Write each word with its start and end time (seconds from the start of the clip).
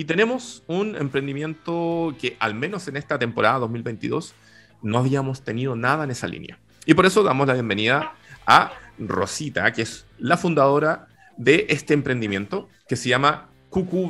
Y 0.00 0.06
tenemos 0.06 0.62
un 0.66 0.96
emprendimiento 0.96 2.16
que 2.18 2.34
al 2.40 2.54
menos 2.54 2.88
en 2.88 2.96
esta 2.96 3.18
temporada 3.18 3.58
2022 3.58 4.32
no 4.80 4.96
habíamos 4.96 5.42
tenido 5.42 5.76
nada 5.76 6.04
en 6.04 6.10
esa 6.10 6.26
línea. 6.26 6.58
Y 6.86 6.94
por 6.94 7.04
eso 7.04 7.22
damos 7.22 7.46
la 7.46 7.52
bienvenida 7.52 8.14
a 8.46 8.72
Rosita, 8.98 9.70
que 9.74 9.82
es 9.82 10.06
la 10.16 10.38
fundadora 10.38 11.08
de 11.36 11.66
este 11.68 11.92
emprendimiento 11.92 12.70
que 12.88 12.96
se 12.96 13.10
llama 13.10 13.50
Cucu 13.68 14.08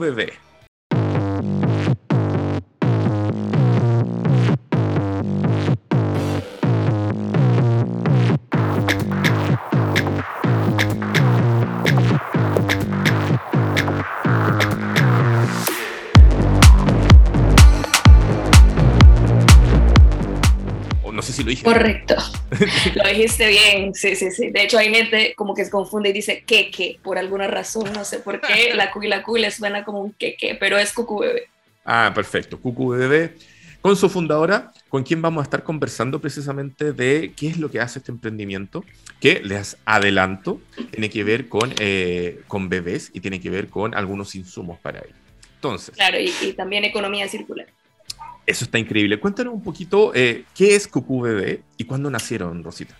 Correcto. 21.62 22.16
lo 22.94 23.08
dijiste 23.08 23.48
bien. 23.48 23.94
Sí, 23.94 24.16
sí, 24.16 24.30
sí. 24.30 24.50
De 24.50 24.62
hecho, 24.62 24.78
hay 24.78 24.92
gente 24.94 25.34
como 25.36 25.54
que 25.54 25.64
se 25.64 25.70
confunde 25.70 26.10
y 26.10 26.12
dice 26.12 26.42
queque 26.46 26.98
por 27.02 27.18
alguna 27.18 27.46
razón. 27.46 27.92
No 27.92 28.04
sé 28.04 28.18
por 28.18 28.40
qué. 28.40 28.74
La 28.74 28.90
Q 28.90 29.02
y 29.02 29.08
la 29.08 29.22
Q 29.22 29.36
le 29.36 29.50
suena 29.50 29.84
como 29.84 30.00
un 30.00 30.12
queque, 30.12 30.56
pero 30.58 30.78
es 30.78 30.92
Cucu 30.92 31.20
Bebé. 31.20 31.48
Ah, 31.84 32.12
perfecto. 32.14 32.60
Cucu 32.60 32.90
Bebé. 32.90 33.34
Con 33.80 33.96
su 33.96 34.10
fundadora, 34.10 34.72
con 34.90 35.04
quien 35.04 35.22
vamos 35.22 35.40
a 35.40 35.44
estar 35.44 35.62
conversando 35.62 36.20
precisamente 36.20 36.92
de 36.92 37.32
qué 37.34 37.48
es 37.48 37.56
lo 37.56 37.70
que 37.70 37.80
hace 37.80 38.00
este 38.00 38.12
emprendimiento, 38.12 38.84
que 39.20 39.40
les 39.42 39.78
adelanto, 39.86 40.60
tiene 40.90 41.08
que 41.08 41.24
ver 41.24 41.48
con, 41.48 41.72
eh, 41.78 42.40
con 42.46 42.68
bebés 42.68 43.10
y 43.14 43.20
tiene 43.20 43.40
que 43.40 43.48
ver 43.48 43.68
con 43.68 43.94
algunos 43.94 44.34
insumos 44.34 44.78
para 44.80 44.98
ello. 44.98 45.14
Entonces. 45.54 45.94
Claro, 45.94 46.20
y, 46.20 46.30
y 46.42 46.52
también 46.52 46.84
economía 46.84 47.26
circular. 47.26 47.68
Eso 48.50 48.64
está 48.64 48.80
increíble. 48.80 49.20
Cuéntanos 49.20 49.54
un 49.54 49.62
poquito 49.62 50.12
eh, 50.12 50.44
qué 50.56 50.74
es 50.74 50.88
Cucú 50.88 51.20
Bebé 51.20 51.62
y 51.76 51.84
cuándo 51.84 52.10
nacieron, 52.10 52.64
Rosita. 52.64 52.96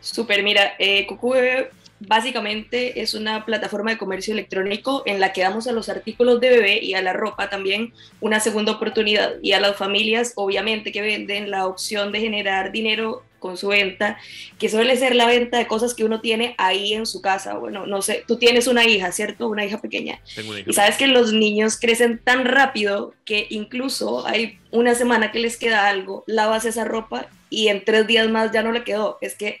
Súper, 0.00 0.44
mira, 0.44 0.74
eh, 0.78 1.04
Bebé 1.32 1.70
básicamente 2.06 3.00
es 3.02 3.14
una 3.14 3.44
plataforma 3.44 3.92
de 3.92 3.98
comercio 3.98 4.32
electrónico 4.32 5.02
en 5.06 5.20
la 5.20 5.32
que 5.32 5.42
damos 5.42 5.66
a 5.66 5.72
los 5.72 5.88
artículos 5.88 6.40
de 6.40 6.50
bebé 6.50 6.80
y 6.82 6.94
a 6.94 7.02
la 7.02 7.12
ropa 7.12 7.50
también 7.50 7.92
una 8.20 8.40
segunda 8.40 8.72
oportunidad 8.72 9.34
y 9.42 9.52
a 9.52 9.60
las 9.60 9.76
familias 9.76 10.32
obviamente 10.36 10.92
que 10.92 11.02
venden 11.02 11.50
la 11.50 11.66
opción 11.66 12.12
de 12.12 12.20
generar 12.20 12.72
dinero 12.72 13.22
con 13.44 13.58
su 13.58 13.68
venta, 13.68 14.16
que 14.58 14.70
suele 14.70 14.96
ser 14.96 15.14
la 15.14 15.26
venta 15.26 15.58
de 15.58 15.66
cosas 15.66 15.92
que 15.92 16.02
uno 16.02 16.22
tiene 16.22 16.54
ahí 16.56 16.94
en 16.94 17.04
su 17.04 17.20
casa. 17.20 17.52
Bueno, 17.58 17.84
no 17.84 18.00
sé, 18.00 18.24
tú 18.26 18.38
tienes 18.38 18.66
una 18.68 18.86
hija, 18.86 19.12
¿cierto? 19.12 19.48
Una 19.48 19.66
hija 19.66 19.82
pequeña. 19.82 20.18
Y 20.64 20.72
sabes 20.72 20.96
que 20.96 21.08
los 21.08 21.34
niños 21.34 21.78
crecen 21.78 22.18
tan 22.24 22.46
rápido 22.46 23.12
que 23.26 23.46
incluso 23.50 24.26
hay 24.26 24.58
una 24.70 24.94
semana 24.94 25.30
que 25.30 25.40
les 25.40 25.58
queda 25.58 25.88
algo, 25.88 26.24
lavas 26.26 26.64
esa 26.64 26.84
ropa 26.84 27.26
y 27.50 27.68
en 27.68 27.84
tres 27.84 28.06
días 28.06 28.30
más 28.30 28.50
ya 28.50 28.62
no 28.62 28.72
le 28.72 28.82
quedó. 28.82 29.18
Es 29.20 29.34
que 29.34 29.60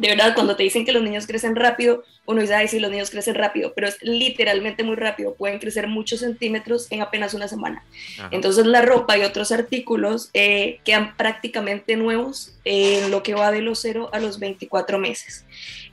de 0.00 0.08
verdad, 0.08 0.34
cuando 0.34 0.56
te 0.56 0.62
dicen 0.62 0.86
que 0.86 0.92
los 0.92 1.02
niños 1.02 1.26
crecen 1.26 1.54
rápido, 1.54 2.04
uno 2.24 2.40
dice, 2.40 2.54
ay, 2.54 2.68
sí, 2.68 2.80
los 2.80 2.90
niños 2.90 3.10
crecen 3.10 3.34
rápido, 3.34 3.74
pero 3.74 3.86
es 3.86 3.98
literalmente 4.00 4.82
muy 4.82 4.96
rápido, 4.96 5.34
pueden 5.34 5.58
crecer 5.58 5.88
muchos 5.88 6.20
centímetros 6.20 6.90
en 6.90 7.02
apenas 7.02 7.34
una 7.34 7.48
semana. 7.48 7.84
Entonces 8.30 8.64
la 8.64 8.80
ropa 8.80 9.18
y 9.18 9.24
otros 9.24 9.52
artículos 9.52 10.30
eh, 10.32 10.80
quedan 10.84 11.18
prácticamente 11.18 11.96
nuevos 11.96 12.54
en 12.64 13.10
lo 13.10 13.22
que 13.22 13.34
va 13.34 13.52
de 13.52 13.60
los 13.60 13.78
0 13.80 14.08
a 14.14 14.20
los 14.20 14.38
24 14.38 14.98
meses. 14.98 15.44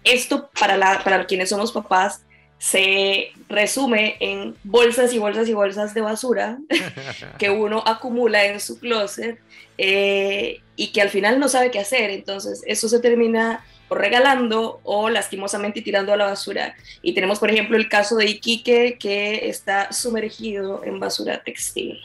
Esto 0.05 0.49
para, 0.57 0.77
la, 0.77 1.03
para 1.03 1.25
quienes 1.25 1.49
somos 1.49 1.73
papás 1.73 2.21
se 2.59 3.31
resume 3.49 4.15
en 4.21 4.55
bolsas 4.63 5.13
y 5.13 5.19
bolsas 5.19 5.49
y 5.49 5.53
bolsas 5.53 5.93
de 5.93 6.01
basura 6.01 6.59
que 7.37 7.49
uno 7.49 7.83
acumula 7.85 8.45
en 8.45 8.61
su 8.61 8.79
closet 8.79 9.37
eh, 9.77 10.61
y 10.77 10.93
que 10.93 11.01
al 11.01 11.09
final 11.09 11.41
no 11.41 11.49
sabe 11.49 11.71
qué 11.71 11.79
hacer. 11.79 12.09
Entonces 12.09 12.63
eso 12.65 12.87
se 12.87 12.99
termina 12.99 13.65
o 13.89 13.95
regalando 13.95 14.79
o 14.83 15.09
lastimosamente 15.09 15.81
tirando 15.81 16.13
a 16.13 16.17
la 16.17 16.25
basura. 16.25 16.75
Y 17.01 17.13
tenemos, 17.13 17.39
por 17.39 17.51
ejemplo, 17.51 17.77
el 17.77 17.89
caso 17.89 18.15
de 18.15 18.25
Iquique 18.25 18.97
que 18.99 19.49
está 19.49 19.91
sumergido 19.91 20.83
en 20.83 20.99
basura 20.99 21.41
textil. 21.43 21.99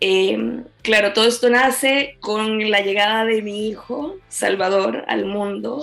Em, 0.00 0.64
claro, 0.82 1.12
todo 1.12 1.26
esto 1.26 1.50
nace 1.50 2.16
con 2.20 2.70
la 2.70 2.80
llegada 2.80 3.24
de 3.24 3.42
mi 3.42 3.68
hijo, 3.68 4.16
Salvador, 4.28 5.04
al 5.08 5.24
mundo. 5.24 5.80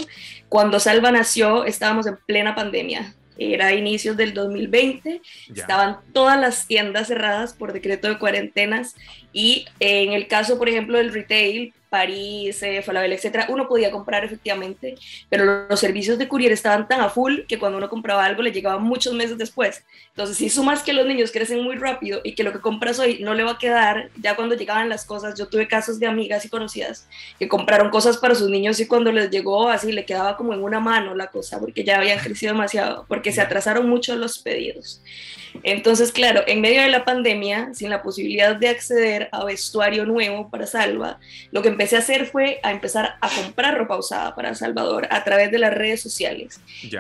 Cuando 0.50 0.80
Salva 0.80 1.12
nació, 1.12 1.66
estábamos 1.66 2.08
en 2.08 2.18
plena 2.26 2.56
pandemia. 2.56 3.14
Era 3.38 3.74
inicios 3.74 4.16
del 4.16 4.34
2020, 4.34 5.22
estaban 5.54 5.98
todas 6.14 6.40
las 6.40 6.68
tiendas 6.68 7.10
cerradas 7.10 7.54
por 7.54 7.74
decreto 7.74 8.08
de 8.08 8.18
cuarentenas 8.18 8.96
y 9.34 9.66
en 9.82 10.14
el 10.14 10.28
caso, 10.28 10.58
por 10.58 10.70
ejemplo, 10.70 10.98
del 10.98 11.14
retail, 11.14 11.74
París, 11.96 12.62
eh, 12.62 12.82
Falabella, 12.82 13.16
etcétera, 13.16 13.46
uno 13.48 13.70
podía 13.70 13.90
comprar 13.90 14.26
efectivamente, 14.26 14.96
pero 15.30 15.66
los 15.70 15.80
servicios 15.80 16.18
de 16.18 16.28
courier 16.28 16.52
estaban 16.52 16.90
tan 16.90 17.00
a 17.00 17.08
full 17.10 17.46
que 17.48 17.58
cuando 17.58 17.78
uno 17.78 17.88
compraba 17.88 18.26
algo 18.26 18.42
le 18.42 18.52
llegaba 18.52 18.80
muchos 18.80 19.14
meses 19.14 19.38
después. 19.38 19.86
Entonces, 20.10 20.36
si 20.36 20.50
sumas 20.50 20.84
que 20.84 20.92
los 20.92 21.08
niños 21.08 21.32
crecen 21.32 21.64
muy 21.64 21.78
rápido 21.78 22.20
y 22.26 22.36
que 22.36 22.44
lo 22.44 22.52
que 22.52 22.60
compras 22.60 23.00
hoy 23.00 23.20
no 23.22 23.34
le 23.34 23.46
va 23.46 23.52
a 23.52 23.58
quedar, 23.58 24.10
ya 24.22 24.36
cuando 24.36 24.56
llegaban 24.56 24.90
las 24.90 25.06
cosas, 25.06 25.40
yo 25.40 25.48
tuve 25.48 25.70
casos 25.70 25.98
de 25.98 26.06
amigas 26.06 26.44
y 26.44 26.50
conocidas 26.50 27.08
que 27.40 27.48
compraron 27.48 27.90
cosas 27.90 28.18
para 28.18 28.36
sus 28.36 28.50
niños 28.50 28.78
y 28.82 28.88
cuando 28.88 29.14
les 29.14 29.30
llegó 29.30 29.70
así 29.70 29.94
le 29.94 30.04
quedaba 30.04 30.36
como 30.36 30.54
en 30.54 30.62
una 30.62 30.82
mano 30.82 31.16
la 31.16 31.28
cosa, 31.28 31.62
porque 31.62 31.86
ya 31.86 31.98
habían 32.00 32.20
crecido 32.20 32.52
demasiado, 32.52 33.06
porque 33.08 33.32
se 33.32 33.40
atrasaron 33.40 33.88
mucho 33.88 34.18
los 34.18 34.40
pedidos. 34.40 35.02
Entonces, 35.64 36.12
claro, 36.12 36.44
en 36.48 36.62
medio 36.62 36.82
de 36.82 36.90
la 36.90 37.06
pandemia, 37.06 37.74
sin 37.74 37.90
la 37.90 38.02
posibilidad 38.02 38.56
de 38.56 38.70
acceder 38.70 39.30
a 39.32 39.44
vestuario 39.46 40.06
nuevo 40.06 40.50
para 40.50 40.68
Salva, 40.68 41.20
lo 41.52 41.62
que 41.62 41.70
empecé 41.70 41.96
a 41.96 42.00
hacer 42.00 42.26
fue 42.26 42.60
a 42.64 42.72
empezar 42.72 43.16
a 43.22 43.30
comprar 43.30 43.78
ropa 43.78 43.98
usada 43.98 44.36
para 44.36 44.56
Salvador 44.56 45.08
a 45.10 45.24
través 45.24 45.52
de 45.52 45.60
las 45.60 45.74
redes 45.74 46.02
sociales. 46.02 46.60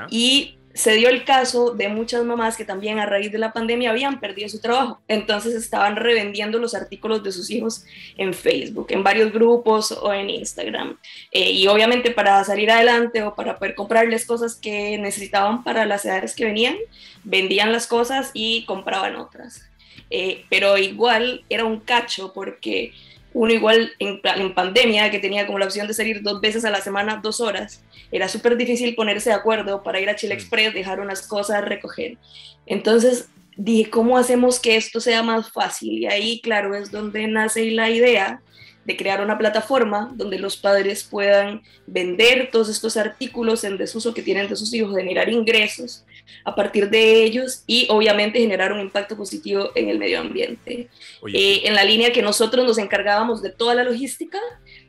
Y 0.10 0.58
se 0.75 0.94
dio 0.94 1.08
el 1.08 1.24
caso 1.24 1.72
de 1.72 1.88
muchas 1.88 2.25
mamás 2.25 2.58
que 2.58 2.66
también 2.66 3.00
a 3.00 3.06
raíz 3.06 3.31
de 3.31 3.38
la 3.38 3.53
pandemia 3.53 3.91
habían 3.91 4.19
perdido 4.19 4.50
su 4.50 4.59
trabajo. 4.59 5.00
Entonces 5.08 5.56
estaban 5.56 5.96
revendiendo 5.96 6.59
los 6.59 6.75
artículos 6.75 7.24
de 7.24 7.31
sus 7.31 7.50
hijos 7.50 7.86
en 8.18 8.34
Facebook, 8.34 8.88
en 8.90 9.02
varios 9.02 9.31
grupos 9.31 9.94
o 9.94 10.13
en 10.13 10.30
Instagram. 10.30 10.97
Eh, 11.31 11.52
y 11.52 11.66
obviamente 11.68 12.12
para 12.12 12.44
salir 12.44 12.69
adelante 12.69 13.24
o 13.24 13.36
para 13.36 13.58
poder 13.58 13.74
comprarles 13.74 14.25
cosas 14.25 14.56
que 14.56 14.97
necesitaban 14.97 15.63
para 15.63 15.86
las 15.86 16.03
edades 16.03 16.36
que 16.36 16.44
venían, 16.44 16.75
vendían 17.24 17.72
las 17.72 17.88
cosas 17.88 18.31
y 18.34 18.66
compraban 18.66 19.16
otras. 19.16 19.62
Eh, 20.09 20.44
pero 20.50 20.78
igual 20.78 21.46
era 21.47 21.63
un 21.63 21.80
cacho 21.80 22.34
porque 22.34 22.92
uno 23.35 23.51
igual 23.51 23.91
en, 24.00 24.22
en, 24.23 24.53
pandemia, 24.53 25.12
que 25.12 25.19
tenía 25.19 25.46
como 25.46 25.59
la 25.59 25.66
opción 25.66 25.88
de 25.88 25.94
salir 25.94 26.23
dos 26.23 26.40
veces 26.40 26.63
a 26.63 26.69
la 26.69 26.79
semana, 26.79 27.19
dos 27.22 27.41
horas, 27.41 27.84
era 28.09 28.29
súper 28.29 28.56
difícil 28.56 28.96
ponerse 28.96 29.29
de 29.29 29.35
acuerdo 29.35 29.84
para 29.84 30.00
ir 30.00 30.09
a 30.09 30.16
Chile 30.16 30.35
mm. 30.35 30.38
Express, 30.38 30.73
dejar 30.73 31.01
unas 31.01 31.28
cosas, 31.28 31.63
recoger. 31.66 32.18
Entonces 32.66 33.28
dije, 33.57 33.90
¿cómo 33.90 34.18
hacemos 34.18 34.57
que 34.57 34.78
esto 34.78 35.01
sea 35.01 35.22
más 35.22 35.51
fácil? 35.51 36.00
Y 36.00 36.06
ahí, 36.06 36.40
claro, 36.40 36.75
es 36.75 36.91
donde 36.91 37.28
nace 37.28 37.69
la 37.72 37.90
idea 37.90 38.41
de 38.85 38.95
crear 38.95 39.22
una 39.22 39.38
plataforma 39.38 40.13
donde 40.16 40.40
los 40.40 40.56
padres 40.56 41.03
puedan 41.03 41.62
vender 41.88 42.50
todos 42.51 42.69
estos 42.69 42.95
artículos 42.95 43.66
en 43.66 43.78
desuso 43.78 44.13
que 44.13 44.22
tienen 44.22 44.47
de 44.47 44.56
sus 44.56 44.74
hijos, 44.74 44.95
generar 44.95 45.28
ingresos 45.28 46.06
a 46.44 46.56
partir 46.56 46.90
de 46.90 47.24
ellos 47.24 47.63
y 47.68 47.88
obviamente 47.90 48.40
generar 48.40 48.72
un 48.72 48.80
impacto 48.80 49.18
positivo 49.18 49.72
en 49.75 49.90
el 49.90 49.97
medio 49.97 50.19
ambiente. 50.19 50.90
Eh, 51.34 51.62
en 51.66 51.74
la 51.74 51.84
línea 51.84 52.12
que 52.12 52.22
nosotros 52.22 52.66
nos 52.66 52.78
encargábamos 52.78 53.41
de 53.41 53.50
toda 53.50 53.75
la 53.75 53.84
logística 53.84 54.40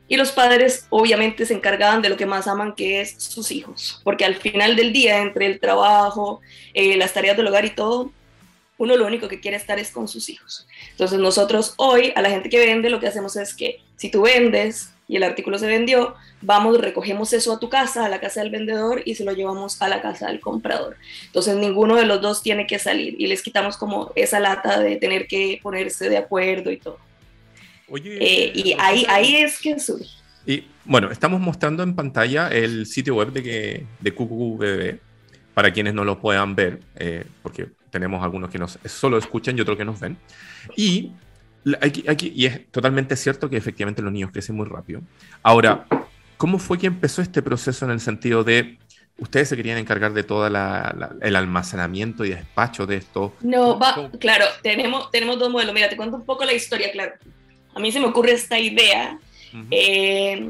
y 0.07 0.15
los 0.15 0.31
padres 0.31 0.87
obviamente 0.89 1.45
se 1.45 1.53
encargaban 1.53 2.01
de 2.01 2.09
lo 2.09 2.17
que 2.17 2.25
más 2.25 2.47
aman, 2.47 2.75
que 2.75 3.01
es 3.01 3.15
sus 3.17 3.51
hijos, 3.51 3.99
porque 4.03 4.25
al 4.25 4.35
final 4.35 4.75
del 4.75 4.93
día, 4.93 5.21
entre 5.21 5.47
el 5.47 5.59
trabajo, 5.59 6.39
eh, 6.73 6.95
las 6.95 7.13
tareas 7.13 7.35
del 7.35 7.47
hogar 7.47 7.65
y 7.65 7.71
todo, 7.71 8.11
uno 8.77 8.95
lo 8.95 9.05
único 9.05 9.27
que 9.27 9.39
quiere 9.39 9.57
estar 9.57 9.79
es 9.79 9.91
con 9.91 10.07
sus 10.07 10.29
hijos. 10.29 10.67
Entonces 10.91 11.19
nosotros 11.19 11.73
hoy 11.77 12.13
a 12.15 12.21
la 12.21 12.29
gente 12.29 12.49
que 12.49 12.59
vende 12.59 12.89
lo 12.89 12.99
que 12.99 13.07
hacemos 13.07 13.35
es 13.35 13.53
que 13.53 13.81
si 13.95 14.09
tú 14.09 14.21
vendes 14.21 14.91
y 15.07 15.15
el 15.15 15.23
artículo 15.23 15.57
se 15.57 15.67
vendió, 15.67 16.15
vamos, 16.41 16.79
recogemos 16.79 17.31
eso 17.33 17.53
a 17.53 17.59
tu 17.59 17.69
casa, 17.69 18.05
a 18.05 18.09
la 18.09 18.19
casa 18.19 18.41
del 18.41 18.49
vendedor 18.49 19.01
y 19.05 19.15
se 19.15 19.23
lo 19.23 19.31
llevamos 19.31 19.81
a 19.81 19.87
la 19.87 20.01
casa 20.01 20.27
del 20.27 20.39
comprador. 20.39 20.97
Entonces 21.25 21.55
ninguno 21.55 21.95
de 21.95 22.05
los 22.05 22.21
dos 22.21 22.43
tiene 22.43 22.67
que 22.67 22.77
salir 22.79 23.15
y 23.17 23.27
les 23.27 23.41
quitamos 23.41 23.77
como 23.77 24.11
esa 24.15 24.39
lata 24.39 24.79
de 24.79 24.97
tener 24.97 25.27
que 25.27 25.59
ponerse 25.63 26.09
de 26.09 26.17
acuerdo 26.17 26.71
y 26.71 26.77
todo. 26.77 26.99
Oye, 27.89 28.17
eh, 28.19 28.51
y 28.53 28.75
ahí, 28.77 29.05
ahí 29.07 29.37
es 29.37 29.59
que 29.59 29.79
surge. 29.79 30.09
Y 30.45 30.65
bueno, 30.83 31.11
estamos 31.11 31.39
mostrando 31.39 31.83
en 31.83 31.95
pantalla 31.95 32.49
el 32.49 32.85
sitio 32.85 33.15
web 33.15 33.31
de, 33.31 33.43
que, 33.43 33.85
de 33.99 34.13
QQBB 34.13 34.99
para 35.53 35.73
quienes 35.73 35.93
no 35.93 36.05
lo 36.05 36.19
puedan 36.19 36.55
ver, 36.55 36.81
eh, 36.95 37.25
porque 37.41 37.67
tenemos 37.89 38.23
algunos 38.23 38.49
que 38.49 38.59
nos 38.59 38.77
solo 38.85 39.17
escuchan 39.17 39.57
y 39.57 39.61
otros 39.61 39.77
que 39.77 39.85
nos 39.85 39.99
ven. 39.99 40.17
Y, 40.75 41.13
aquí, 41.81 42.03
aquí, 42.07 42.31
y 42.35 42.45
es 42.45 42.71
totalmente 42.71 43.15
cierto 43.15 43.49
que 43.49 43.57
efectivamente 43.57 44.01
los 44.01 44.11
niños 44.11 44.31
crecen 44.31 44.55
muy 44.55 44.65
rápido. 44.65 45.01
Ahora, 45.43 45.85
¿cómo 46.37 46.59
fue 46.59 46.77
que 46.77 46.87
empezó 46.87 47.21
este 47.21 47.41
proceso 47.41 47.85
en 47.85 47.91
el 47.91 47.99
sentido 47.99 48.43
de 48.43 48.77
ustedes 49.17 49.49
se 49.49 49.55
querían 49.55 49.77
encargar 49.77 50.13
de 50.13 50.23
todo 50.23 50.47
el 50.47 51.35
almacenamiento 51.35 52.23
y 52.23 52.29
despacho 52.29 52.85
de 52.85 52.97
esto. 52.97 53.33
No, 53.41 53.77
va, 53.79 54.09
claro, 54.19 54.45
tenemos, 54.61 55.09
tenemos 55.11 55.39
dos 55.39 55.49
modelos. 55.49 55.73
Mira, 55.73 55.89
te 55.89 55.97
cuento 55.97 56.17
un 56.17 56.25
poco 56.25 56.45
la 56.45 56.53
historia, 56.53 56.91
claro. 56.91 57.13
A 57.73 57.79
mí 57.79 57.91
se 57.91 57.99
me 57.99 58.07
ocurre 58.07 58.33
esta 58.33 58.59
idea. 58.59 59.19
Eh, 59.71 60.47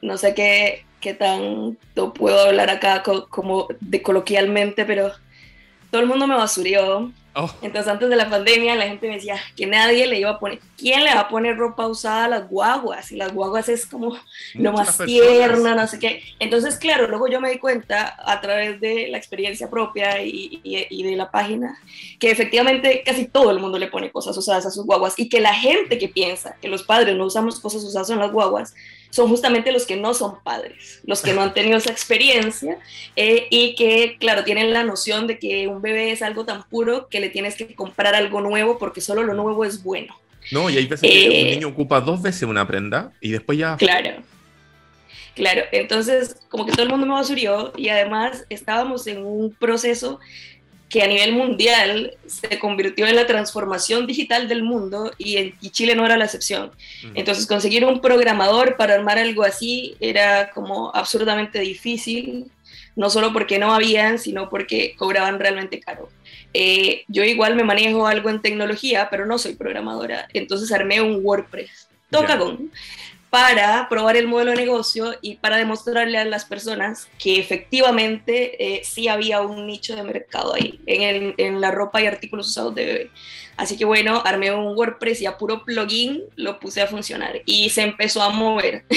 no 0.00 0.16
sé 0.16 0.34
qué, 0.34 0.84
qué 1.00 1.14
tanto 1.14 2.12
puedo 2.12 2.40
hablar 2.40 2.70
acá 2.70 3.02
como 3.02 3.68
de 3.80 4.02
coloquialmente, 4.02 4.84
pero 4.84 5.12
todo 5.90 6.00
el 6.00 6.08
mundo 6.08 6.26
me 6.26 6.34
basurió 6.34 7.12
Oh. 7.40 7.48
Entonces 7.62 7.90
antes 7.90 8.08
de 8.08 8.16
la 8.16 8.28
pandemia 8.28 8.74
la 8.74 8.88
gente 8.88 9.06
me 9.06 9.14
decía 9.14 9.36
que 9.56 9.64
nadie 9.64 10.08
le 10.08 10.18
iba 10.18 10.30
a 10.30 10.38
poner, 10.40 10.58
¿quién 10.76 11.04
le 11.04 11.14
va 11.14 11.20
a 11.20 11.28
poner 11.28 11.56
ropa 11.56 11.86
usada 11.86 12.24
a 12.24 12.28
las 12.28 12.48
guaguas? 12.48 13.12
Y 13.12 13.16
las 13.16 13.32
guaguas 13.32 13.68
es 13.68 13.86
como 13.86 14.18
lo 14.54 14.72
más 14.72 14.98
tierno, 14.98 15.72
no 15.72 15.86
sé 15.86 16.00
qué. 16.00 16.24
Entonces, 16.40 16.76
claro, 16.76 17.06
luego 17.06 17.28
yo 17.28 17.40
me 17.40 17.52
di 17.52 17.58
cuenta 17.58 18.16
a 18.26 18.40
través 18.40 18.80
de 18.80 19.06
la 19.06 19.18
experiencia 19.18 19.70
propia 19.70 20.20
y, 20.20 20.60
y, 20.64 21.02
de 21.04 21.14
la 21.14 21.30
página 21.30 21.78
que 22.18 22.32
efectivamente 22.32 23.04
casi 23.06 23.26
todo 23.26 23.52
el 23.52 23.60
mundo 23.60 23.78
le 23.78 23.86
pone 23.86 24.10
cosas 24.10 24.36
usadas 24.36 24.66
a 24.66 24.72
sus 24.72 24.84
guaguas 24.84 25.14
y 25.16 25.28
que 25.28 25.40
la 25.40 25.54
gente 25.54 25.96
que 25.96 26.08
piensa 26.08 26.56
que 26.60 26.66
los 26.66 26.82
padres 26.82 27.14
no 27.14 27.26
usamos 27.26 27.60
cosas 27.60 27.84
usadas 27.84 28.10
en 28.10 28.18
las 28.18 28.32
guaguas 28.32 28.74
son 29.10 29.28
justamente 29.28 29.72
los 29.72 29.86
que 29.86 29.96
no 29.96 30.14
son 30.14 30.42
padres, 30.42 31.00
los 31.04 31.22
que 31.22 31.32
no 31.32 31.42
han 31.42 31.54
tenido 31.54 31.78
esa 31.78 31.90
experiencia 31.90 32.78
eh, 33.16 33.46
y 33.50 33.74
que, 33.74 34.16
claro, 34.18 34.44
tienen 34.44 34.72
la 34.72 34.84
noción 34.84 35.26
de 35.26 35.38
que 35.38 35.66
un 35.66 35.80
bebé 35.80 36.12
es 36.12 36.22
algo 36.22 36.44
tan 36.44 36.62
puro 36.64 37.08
que 37.08 37.20
le 37.20 37.30
tienes 37.30 37.56
que 37.56 37.74
comprar 37.74 38.14
algo 38.14 38.40
nuevo 38.40 38.78
porque 38.78 39.00
solo 39.00 39.22
lo 39.22 39.34
nuevo 39.34 39.64
es 39.64 39.82
bueno. 39.82 40.14
No, 40.50 40.70
y 40.70 40.76
hay 40.76 40.86
veces 40.86 41.08
que 41.10 41.26
un 41.26 41.34
eh, 41.34 41.50
niño 41.54 41.68
ocupa 41.68 42.00
dos 42.00 42.22
veces 42.22 42.42
una 42.42 42.66
prenda 42.66 43.12
y 43.20 43.30
después 43.30 43.58
ya... 43.58 43.76
Claro. 43.76 44.22
Claro, 45.34 45.62
entonces 45.70 46.36
como 46.48 46.66
que 46.66 46.72
todo 46.72 46.82
el 46.82 46.88
mundo 46.88 47.06
me 47.06 47.12
basurió 47.12 47.72
y 47.76 47.90
además 47.90 48.44
estábamos 48.50 49.06
en 49.06 49.24
un 49.24 49.52
proceso 49.52 50.18
que 50.88 51.02
a 51.02 51.06
nivel 51.06 51.32
mundial 51.32 52.16
se 52.26 52.58
convirtió 52.58 53.06
en 53.06 53.16
la 53.16 53.26
transformación 53.26 54.06
digital 54.06 54.48
del 54.48 54.62
mundo 54.62 55.12
y, 55.18 55.36
en, 55.36 55.58
Chile 55.70 55.94
no 55.94 56.06
era 56.06 56.16
la 56.16 56.24
excepción. 56.24 56.70
Entonces 57.14 57.46
conseguir 57.46 57.84
un 57.84 58.00
programador 58.00 58.76
para 58.76 58.94
armar 58.94 59.18
algo 59.18 59.42
así 59.42 59.96
era 60.00 60.50
como 60.50 60.90
absurdamente 60.94 61.60
difícil, 61.60 62.50
no 62.96 63.10
solo 63.10 63.32
porque 63.32 63.58
no 63.58 63.74
habían, 63.74 64.18
sino 64.18 64.48
porque 64.48 64.94
cobraban 64.96 65.38
realmente 65.38 65.78
caro. 65.78 66.08
Eh, 66.54 67.04
yo 67.08 67.22
igual 67.22 67.54
me 67.54 67.64
manejo 67.64 68.06
algo 68.06 68.30
en 68.30 68.40
tecnología, 68.40 69.08
pero 69.10 69.26
no 69.26 69.38
soy 69.38 69.54
programadora, 69.54 70.26
entonces 70.32 70.72
armé 70.72 71.02
un 71.02 71.20
WordPress. 71.22 71.88
Toca 72.10 72.38
con 72.38 72.70
para 73.30 73.88
probar 73.88 74.16
el 74.16 74.26
modelo 74.26 74.52
de 74.52 74.56
negocio 74.56 75.14
y 75.20 75.36
para 75.36 75.56
demostrarle 75.56 76.18
a 76.18 76.24
las 76.24 76.44
personas 76.44 77.08
que 77.18 77.38
efectivamente 77.38 78.76
eh, 78.76 78.82
sí 78.84 79.08
había 79.08 79.42
un 79.42 79.66
nicho 79.66 79.94
de 79.94 80.02
mercado 80.02 80.54
ahí, 80.54 80.80
en, 80.86 81.34
en, 81.36 81.60
la 81.60 81.70
ropa 81.70 82.00
y 82.00 82.06
artículos 82.06 82.48
usados 82.48 82.74
de 82.74 82.84
bebé. 82.86 83.10
Así 83.56 83.76
que 83.76 83.84
bueno, 83.84 84.22
armé 84.24 84.52
un 84.52 84.76
WordPress 84.76 85.20
y 85.20 85.26
a 85.26 85.36
puro 85.36 85.64
plugin 85.64 86.22
lo 86.36 86.58
puse 86.60 86.80
a 86.80 86.86
funcionar 86.86 87.42
y 87.44 87.68
se 87.70 87.82
empezó 87.82 88.22
a 88.22 88.30
mover. 88.30 88.84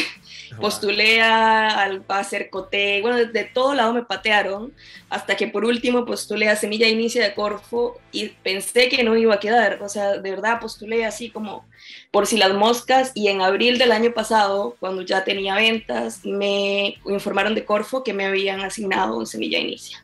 Postulé 0.59 1.21
a, 1.21 1.86
a 1.86 2.19
hacer 2.19 2.50
cote, 2.50 3.01
bueno, 3.01 3.18
de, 3.18 3.44
todo 3.45 3.74
lado 3.74 3.94
me 3.94 4.03
patearon, 4.03 4.74
hasta 5.09 5.36
que 5.36 5.48
por 5.48 5.65
último 5.65 6.06
postulé 6.06 6.50
a 6.50 6.56
Semilla 6.56 6.88
Inicia 6.88 7.24
de 7.24 7.33
Corfo 7.33 8.00
y 8.12 8.30
pensé 8.30 8.89
que 8.89 9.03
no 9.03 9.15
iba 9.15 9.36
a 9.36 9.39
quedar, 9.39 9.81
o 9.81 9.89
sea, 9.89 10.18
de 10.18 10.30
verdad 10.30 10.59
postulé 10.59 11.06
así 11.06 11.30
como 11.30 11.65
por 12.12 12.27
si 12.27 12.38
las 12.38 12.53
moscas 12.53 13.12
y 13.15 13.30
en 13.30 13.42
abril 13.42 13.77
del 13.77 13.92
año 13.92 14.13
pasado, 14.13 14.75
cuando 14.80 15.01
ya 15.01 15.24
tenía 15.24 15.56
ventas, 15.56 16.25
me 16.25 16.98
informaron 17.06 17.56
de 17.56 17.65
Corfo 17.65 18.03
que 18.03 18.13
me 18.13 18.25
habían 18.25 18.62
asignado 18.62 19.18
un 19.18 19.25
Semilla 19.25 19.59
Inicia. 19.59 20.03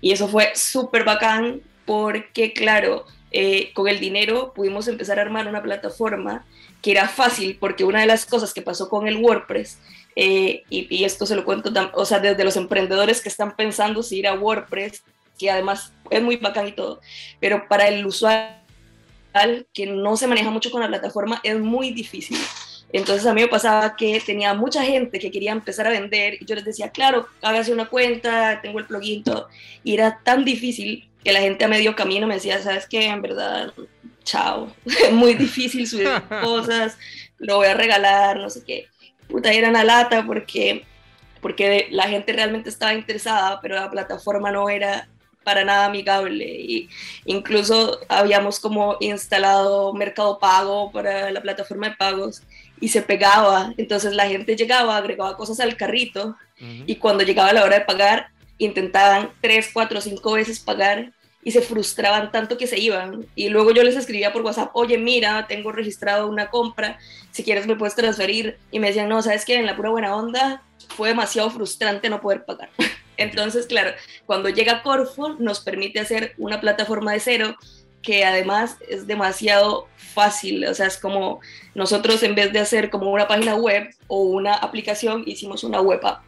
Y 0.00 0.12
eso 0.12 0.28
fue 0.28 0.52
súper 0.54 1.04
bacán 1.04 1.60
porque, 1.84 2.52
claro, 2.52 3.06
eh, 3.30 3.72
con 3.74 3.88
el 3.88 4.00
dinero 4.00 4.52
pudimos 4.54 4.86
empezar 4.86 5.18
a 5.18 5.22
armar 5.22 5.48
una 5.48 5.62
plataforma 5.62 6.44
que 6.84 6.90
era 6.90 7.08
fácil, 7.08 7.56
porque 7.58 7.82
una 7.82 8.02
de 8.02 8.06
las 8.06 8.26
cosas 8.26 8.52
que 8.52 8.60
pasó 8.60 8.90
con 8.90 9.08
el 9.08 9.16
WordPress, 9.16 9.78
eh, 10.16 10.64
y, 10.68 11.02
esto 11.02 11.24
se 11.24 11.34
lo 11.34 11.46
cuento, 11.46 11.72
o 11.94 12.04
sea, 12.04 12.18
desde 12.18 12.44
los 12.44 12.58
emprendedores 12.58 13.22
que 13.22 13.30
están 13.30 13.56
pensando 13.56 14.02
si 14.02 14.18
ir 14.18 14.28
a 14.28 14.34
WordPress, 14.34 15.02
que 15.38 15.50
además 15.50 15.94
es 16.10 16.22
muy 16.22 16.36
bacán 16.36 16.68
y 16.68 16.72
todo, 16.72 17.00
pero 17.40 17.66
para 17.68 17.88
el 17.88 18.04
usuario 18.04 18.52
que 19.72 19.86
no 19.86 20.18
se 20.18 20.26
maneja 20.26 20.50
mucho 20.50 20.70
con 20.70 20.82
la 20.82 20.88
plataforma 20.88 21.40
es 21.42 21.58
muy 21.58 21.90
difícil. 21.90 22.36
Entonces 22.92 23.26
a 23.26 23.32
mí 23.32 23.40
me 23.40 23.48
pasaba 23.48 23.96
que 23.96 24.20
tenía 24.20 24.52
mucha 24.52 24.82
gente 24.82 25.18
que 25.18 25.30
quería 25.30 25.52
empezar 25.52 25.86
a 25.86 25.90
vender 25.90 26.34
y 26.34 26.44
yo 26.44 26.54
les 26.54 26.66
decía, 26.66 26.90
claro, 26.90 27.26
hágase 27.40 27.72
una 27.72 27.88
cuenta, 27.88 28.60
tengo 28.60 28.78
el 28.78 28.84
plugin, 28.84 29.24
todo. 29.24 29.48
Y 29.82 29.94
era 29.94 30.20
tan 30.22 30.44
difícil 30.44 31.08
que 31.24 31.32
la 31.32 31.40
gente 31.40 31.64
a 31.64 31.68
medio 31.68 31.96
camino 31.96 32.26
me 32.26 32.34
decía, 32.34 32.62
¿sabes 32.62 32.86
qué? 32.86 33.06
En 33.06 33.22
verdad, 33.22 33.72
chao, 34.24 34.72
muy 35.12 35.34
difícil 35.34 35.86
subir 35.86 36.08
cosas, 36.42 36.96
lo 37.38 37.56
voy 37.56 37.68
a 37.68 37.74
regalar, 37.74 38.38
no 38.38 38.50
sé 38.50 38.64
qué. 38.64 38.88
Puta, 39.28 39.52
era 39.52 39.68
una 39.68 39.84
lata 39.84 40.24
porque, 40.26 40.84
porque 41.40 41.88
la 41.90 42.08
gente 42.08 42.32
realmente 42.32 42.68
estaba 42.68 42.94
interesada, 42.94 43.60
pero 43.60 43.76
la 43.76 43.90
plataforma 43.90 44.50
no 44.50 44.68
era 44.68 45.08
para 45.44 45.64
nada 45.64 45.86
amigable. 45.86 46.44
Y 46.44 46.88
incluso 47.26 48.00
habíamos 48.08 48.58
como 48.58 48.96
instalado 49.00 49.92
Mercado 49.92 50.38
Pago 50.38 50.90
para 50.90 51.30
la 51.30 51.40
plataforma 51.40 51.90
de 51.90 51.96
pagos 51.96 52.42
y 52.80 52.88
se 52.88 53.02
pegaba, 53.02 53.72
entonces 53.76 54.14
la 54.14 54.26
gente 54.26 54.56
llegaba, 54.56 54.96
agregaba 54.96 55.36
cosas 55.36 55.60
al 55.60 55.76
carrito 55.76 56.36
y 56.58 56.96
cuando 56.96 57.24
llegaba 57.24 57.52
la 57.52 57.64
hora 57.64 57.78
de 57.78 57.84
pagar 57.84 58.28
intentaban 58.58 59.30
tres, 59.40 59.70
cuatro, 59.72 60.00
cinco 60.00 60.32
veces 60.32 60.60
pagar 60.60 61.12
y 61.44 61.50
se 61.50 61.60
frustraban 61.60 62.32
tanto 62.32 62.56
que 62.56 62.66
se 62.66 62.78
iban. 62.78 63.26
Y 63.34 63.50
luego 63.50 63.70
yo 63.72 63.84
les 63.84 63.96
escribía 63.96 64.32
por 64.32 64.42
WhatsApp, 64.42 64.70
oye, 64.72 64.96
mira, 64.98 65.46
tengo 65.46 65.70
registrado 65.70 66.26
una 66.26 66.48
compra, 66.48 66.98
si 67.30 67.44
quieres 67.44 67.66
me 67.66 67.76
puedes 67.76 67.94
transferir. 67.94 68.56
Y 68.70 68.80
me 68.80 68.88
decían, 68.88 69.08
no, 69.08 69.22
sabes 69.22 69.44
que 69.44 69.56
en 69.56 69.66
la 69.66 69.76
pura 69.76 69.90
buena 69.90 70.16
onda 70.16 70.62
fue 70.88 71.10
demasiado 71.10 71.50
frustrante 71.50 72.08
no 72.08 72.20
poder 72.20 72.44
pagar. 72.44 72.70
Entonces, 73.16 73.66
claro, 73.66 73.92
cuando 74.26 74.48
llega 74.48 74.82
Corfo 74.82 75.36
nos 75.38 75.60
permite 75.60 76.00
hacer 76.00 76.34
una 76.38 76.60
plataforma 76.60 77.12
de 77.12 77.20
cero 77.20 77.56
que 78.02 78.24
además 78.24 78.76
es 78.88 79.06
demasiado 79.06 79.88
fácil, 79.96 80.66
o 80.66 80.74
sea, 80.74 80.86
es 80.86 80.98
como 80.98 81.40
nosotros 81.74 82.22
en 82.22 82.34
vez 82.34 82.52
de 82.52 82.58
hacer 82.58 82.90
como 82.90 83.10
una 83.10 83.26
página 83.26 83.54
web 83.54 83.88
o 84.08 84.24
una 84.24 84.54
aplicación, 84.54 85.24
hicimos 85.26 85.64
una 85.64 85.80
web 85.80 86.00
app 86.04 86.22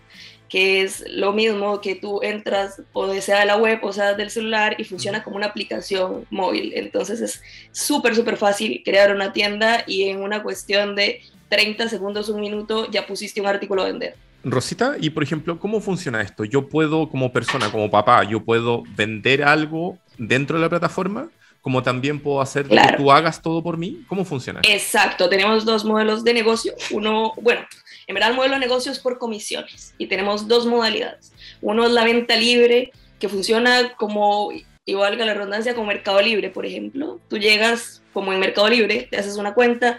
que 0.57 0.81
es 0.81 1.05
lo 1.11 1.35
mismo 1.35 1.83
que 1.83 1.97
tú 1.97 2.23
entras 2.23 2.81
o 2.95 3.13
sea 3.21 3.41
de 3.41 3.45
la 3.45 3.59
web 3.59 3.79
o 3.83 3.93
sea 3.93 4.15
del 4.15 4.31
celular 4.31 4.75
y 4.79 4.85
funciona 4.85 5.23
como 5.23 5.37
una 5.37 5.49
aplicación 5.49 6.25
móvil. 6.31 6.73
Entonces 6.75 7.21
es 7.21 7.43
súper, 7.73 8.17
súper 8.17 8.39
fácil 8.39 8.81
crear 8.83 9.15
una 9.15 9.35
tienda 9.35 9.85
y 9.87 10.05
en 10.05 10.23
una 10.23 10.43
cuestión 10.43 10.97
de 10.97 11.21
30 11.51 11.91
segundos, 11.91 12.31
un 12.31 12.41
minuto, 12.41 12.91
ya 12.91 13.07
pusiste 13.07 13.39
un 13.39 13.49
artículo 13.49 13.83
a 13.83 13.85
vender. 13.85 14.17
Rosita, 14.45 14.97
y 14.99 15.11
por 15.11 15.23
ejemplo, 15.23 15.61
¿cómo 15.61 15.79
funciona 15.83 16.23
esto? 16.23 16.47
Yo 16.47 16.71
puedo, 16.71 17.11
como 17.11 17.35
persona, 17.35 17.71
como 17.71 17.91
papá, 17.91 18.25
yo 18.25 18.43
puedo 18.43 18.83
vender 18.97 19.45
algo 19.45 19.99
dentro 20.17 20.57
de 20.57 20.63
la 20.63 20.71
plataforma, 20.71 21.29
como 21.61 21.83
también 21.83 22.21
puedo 22.21 22.41
hacer 22.41 22.67
que 22.69 22.81
tú 22.97 23.11
hagas 23.11 23.43
todo 23.43 23.61
por 23.61 23.77
mí. 23.77 24.05
¿Cómo 24.09 24.25
funciona? 24.25 24.61
Exacto, 24.63 25.29
tenemos 25.29 25.65
dos 25.65 25.85
modelos 25.85 26.23
de 26.23 26.33
negocio. 26.33 26.73
Uno, 26.93 27.35
bueno, 27.43 27.61
en 28.07 28.15
verdad, 28.15 28.31
el 28.31 28.37
modelo 28.37 28.55
de 28.55 28.61
negocio 28.61 28.93
es 28.93 29.01
por 29.01 29.19
comisiones 29.19 29.95
y 29.99 30.07
tenemos 30.07 30.47
dos 30.47 30.67
modalidades. 30.67 31.33
Uno 31.61 31.85
es 31.85 31.93
la 31.93 32.05
venta 32.05 32.37
libre, 32.37 32.93
que 33.19 33.29
funciona 33.29 33.97
como, 33.97 34.51
igual 34.85 35.17
que 35.17 35.25
la 35.25 35.35
redundancia, 35.35 35.75
como 35.75 35.89
Mercado 35.89 36.21
Libre, 36.21 36.51
por 36.51 36.67
ejemplo. 36.67 37.21
Tú 37.29 37.39
llegas 37.39 38.03
como 38.13 38.33
en 38.33 38.41
Mercado 38.41 38.69
Libre, 38.69 39.09
te 39.11 39.17
haces 39.17 39.37
una 39.37 39.55
cuenta, 39.55 39.99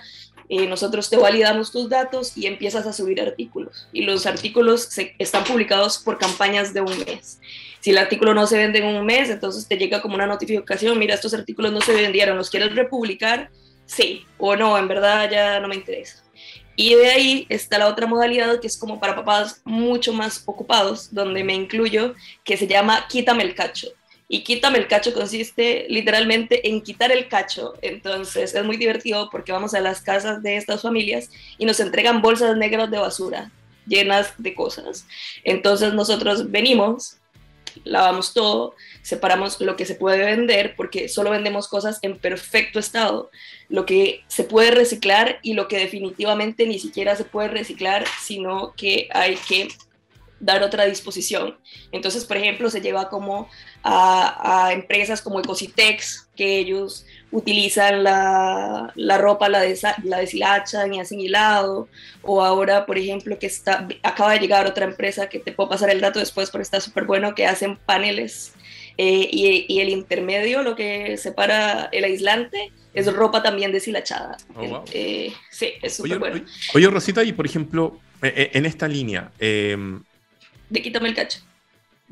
eh, 0.50 0.68
nosotros 0.68 1.10
te 1.10 1.18
validamos 1.18 1.72
tus 1.72 1.90
datos 1.90 2.38
y 2.38 2.46
empiezas 2.46 2.88
a 2.88 2.94
subir 2.94 3.22
artículos. 3.22 3.88
Y 3.92 4.04
los 4.04 4.26
artículos 4.26 4.84
se, 4.84 5.14
están 5.20 5.44
publicados 5.44 5.98
por 5.98 6.18
campañas 6.18 6.74
de 6.74 6.82
un 6.82 6.98
mes. 7.06 7.40
Si 7.82 7.90
el 7.90 7.98
artículo 7.98 8.34
no 8.34 8.48
se 8.48 8.58
vende 8.58 8.80
en 8.80 8.96
un 8.96 9.06
mes, 9.06 9.30
entonces 9.30 9.68
te 9.68 9.78
llega 9.78 10.02
como 10.02 10.16
una 10.16 10.28
notificación, 10.28 10.98
mira, 10.98 11.16
estos 11.16 11.34
artículos 11.34 11.74
no 11.74 11.82
se 11.82 11.94
vendieron, 11.94 12.38
¿los 12.38 12.50
quieres 12.50 12.74
republicar? 12.74 13.50
Sí, 13.86 14.26
o 14.38 14.56
no, 14.56 14.78
en 14.78 14.88
verdad 14.88 15.30
ya 15.30 15.60
no 15.60 15.68
me 15.68 15.76
interesa. 15.76 16.24
Y 16.80 16.94
de 16.94 17.10
ahí 17.10 17.48
está 17.50 17.80
la 17.80 17.88
otra 17.88 18.06
modalidad 18.06 18.60
que 18.62 18.68
es 18.68 18.78
como 18.78 19.00
para 19.00 19.16
papás 19.16 19.62
mucho 19.66 20.14
más 20.14 20.44
ocupados, 20.46 21.12
donde 21.12 21.44
me 21.44 21.56
incluyo, 21.56 22.14
que 22.44 22.56
se 22.56 22.68
llama 22.68 23.08
Quítame 23.10 23.44
el 23.44 23.56
cacho. 23.56 23.88
Y 24.30 24.44
Quítame 24.44 24.78
el 24.78 24.88
cacho 24.88 25.12
consiste 25.12 25.88
literalmente 25.90 26.70
en 26.70 26.82
quitar 26.82 27.12
el 27.12 27.28
cacho. 27.28 27.74
Entonces 27.82 28.54
es 28.54 28.64
muy 28.64 28.78
divertido 28.78 29.28
porque 29.32 29.52
vamos 29.52 29.74
a 29.74 29.80
las 29.82 30.02
casas 30.02 30.44
de 30.44 30.58
estas 30.58 30.84
familias 30.84 31.32
y 31.58 31.66
nos 31.66 31.80
entregan 31.80 32.22
bolsas 32.22 32.56
negras 32.56 32.92
de 32.92 33.00
basura 33.00 33.52
llenas 33.88 34.34
de 34.38 34.54
cosas. 34.54 35.08
Entonces 35.44 35.94
nosotros 35.94 36.52
venimos, 36.52 37.17
lavamos 37.84 38.34
todo, 38.34 38.76
separamos 39.02 39.60
lo 39.62 39.76
que 39.76 39.86
se 39.86 39.96
puede 39.96 40.24
vender, 40.24 40.76
porque 40.76 41.10
solo 41.10 41.32
vendemos 41.32 41.68
cosas 41.68 42.00
en 42.02 42.18
perfecto 42.18 42.80
estado, 42.80 43.30
lo 43.70 43.86
que 43.86 44.24
se 44.28 44.44
puede 44.44 44.72
reciclar 44.72 45.40
y 45.42 45.54
lo 45.54 45.68
que 45.68 45.78
definitivamente 45.78 46.66
ni 46.66 46.80
siquiera 46.80 47.16
se 47.16 47.26
puede 47.26 47.50
reciclar, 47.50 48.06
sino 48.22 48.74
que 48.76 49.10
hay 49.12 49.36
que 49.48 49.68
dar 50.40 50.64
otra 50.64 50.86
disposición. 50.86 51.58
Entonces, 51.92 52.26
por 52.26 52.38
ejemplo, 52.38 52.70
se 52.70 52.82
lleva 52.82 53.10
como 53.10 53.50
a, 53.84 54.70
empresas 54.72 55.22
como 55.22 55.40
Ecositex, 55.40 56.30
que 56.36 56.60
ellos 56.60 57.06
utilizan 57.32 58.04
la, 58.04 58.92
la 58.96 59.18
ropa, 59.18 59.50
la, 59.50 59.64
la 60.04 60.20
deshilachan 60.20 60.94
y 60.94 61.00
hacen 61.00 61.20
hilado, 61.20 61.88
o 62.22 62.44
ahora, 62.44 62.86
por 62.86 62.98
ejemplo, 62.98 63.40
que 63.40 63.48
está, 63.48 63.88
acaba 64.04 64.34
de 64.34 64.40
llegar 64.40 64.68
otra 64.68 64.86
empresa, 64.86 65.30
que 65.30 65.40
te 65.40 65.52
puedo 65.52 65.70
pasar 65.70 65.90
el 65.90 66.02
dato 66.02 66.20
después, 66.20 66.52
pero 66.52 66.62
está 66.62 66.80
súper 66.80 67.06
bueno, 67.06 67.34
que 67.34 67.46
hacen 67.46 67.78
paneles 67.78 68.54
eh, 68.98 69.30
y, 69.32 69.80
el 69.80 69.90
intermedio, 69.90 70.64
lo 70.64 70.76
que 70.76 71.18
separa 71.18 71.90
el 71.92 72.04
aislante, 72.04 72.72
es 72.94 73.12
ropa 73.14 73.44
también 73.44 73.72
deshilachada. 73.72 74.38
Oh, 74.56 74.84
eh, 74.92 75.32
sí, 75.52 75.74
es 75.82 75.96
súper 75.96 76.20
bueno. 76.20 76.44
Oye, 76.74 76.88
Rosita, 76.88 77.24
y 77.24 77.32
por 77.34 77.46
ejemplo, 77.46 78.00
en 78.22 78.66
esta 78.66 78.88
línea... 78.88 79.32
Em, 79.40 80.04
de 80.70 80.82
quítame 80.82 81.10
el 81.10 81.16
cacho. 81.16 81.40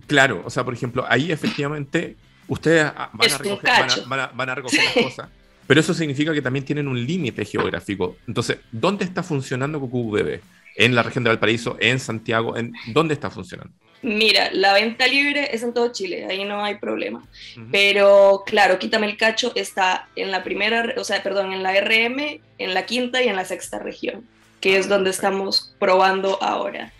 Claro, 0.08 0.44
o 0.46 0.50
sea, 0.50 0.64
por 0.64 0.74
ejemplo, 0.74 1.06
ahí 1.08 1.32
efectivamente 1.32 2.16
ustedes 2.48 2.84
van, 2.84 3.32
a 3.32 3.38
recoger, 3.38 4.06
van, 4.08 4.50
a, 4.50 4.56
recoger, 4.56 4.84
las 4.84 4.94
cosas, 5.06 5.30
pero 5.68 5.80
eso 5.80 5.94
significa 5.94 6.34
que 6.34 6.42
también 6.42 6.66
tienen 6.66 6.88
un 6.88 7.06
límite 7.06 7.46
geográfico. 7.46 8.18
Entonces, 8.28 8.58
¿dónde 8.72 9.06
está 9.06 9.24
funcionando 9.24 9.80
CucuBB? 9.80 10.42
¿En 10.76 10.94
la 10.94 11.04
región 11.04 11.24
de 11.24 11.30
Valparaíso? 11.30 11.78
¿En 11.80 12.00
Santiago? 12.00 12.58
¿En 12.58 12.74
dónde 12.88 13.14
está 13.14 13.30
funcionando? 13.30 13.74
Mira, 14.02 14.52
la 14.52 14.74
venta 14.74 15.08
libre 15.08 15.50
es 15.52 15.64
en 15.64 15.74
todo 15.74 15.92
Chile, 15.92 16.28
ahí 16.30 16.44
no 16.44 16.64
hay 16.64 16.76
problema. 16.76 17.28
Pero 17.72 18.44
claro, 18.46 18.78
quítame 18.78 19.08
el 19.08 19.18
cacho, 19.18 19.52
está 19.56 20.10
en 20.16 20.30
la 20.30 20.44
primera, 20.44 20.94
o 20.98 21.04
sea, 21.04 21.24
perdón, 21.24 21.54
en 21.54 21.64
la 21.64 21.74
RM, 21.74 22.40
en 22.60 22.74
la 22.74 22.86
quinta 22.86 23.24
y 23.24 23.30
en 23.30 23.36
la 23.36 23.46
sexta 23.46 23.80
región, 23.80 24.28
que 24.62 24.78
es 24.78 24.86
ah, 24.86 24.90
donde 24.90 25.10
estamos 25.10 25.74
probando 25.80 26.38
ahora. 26.44 26.94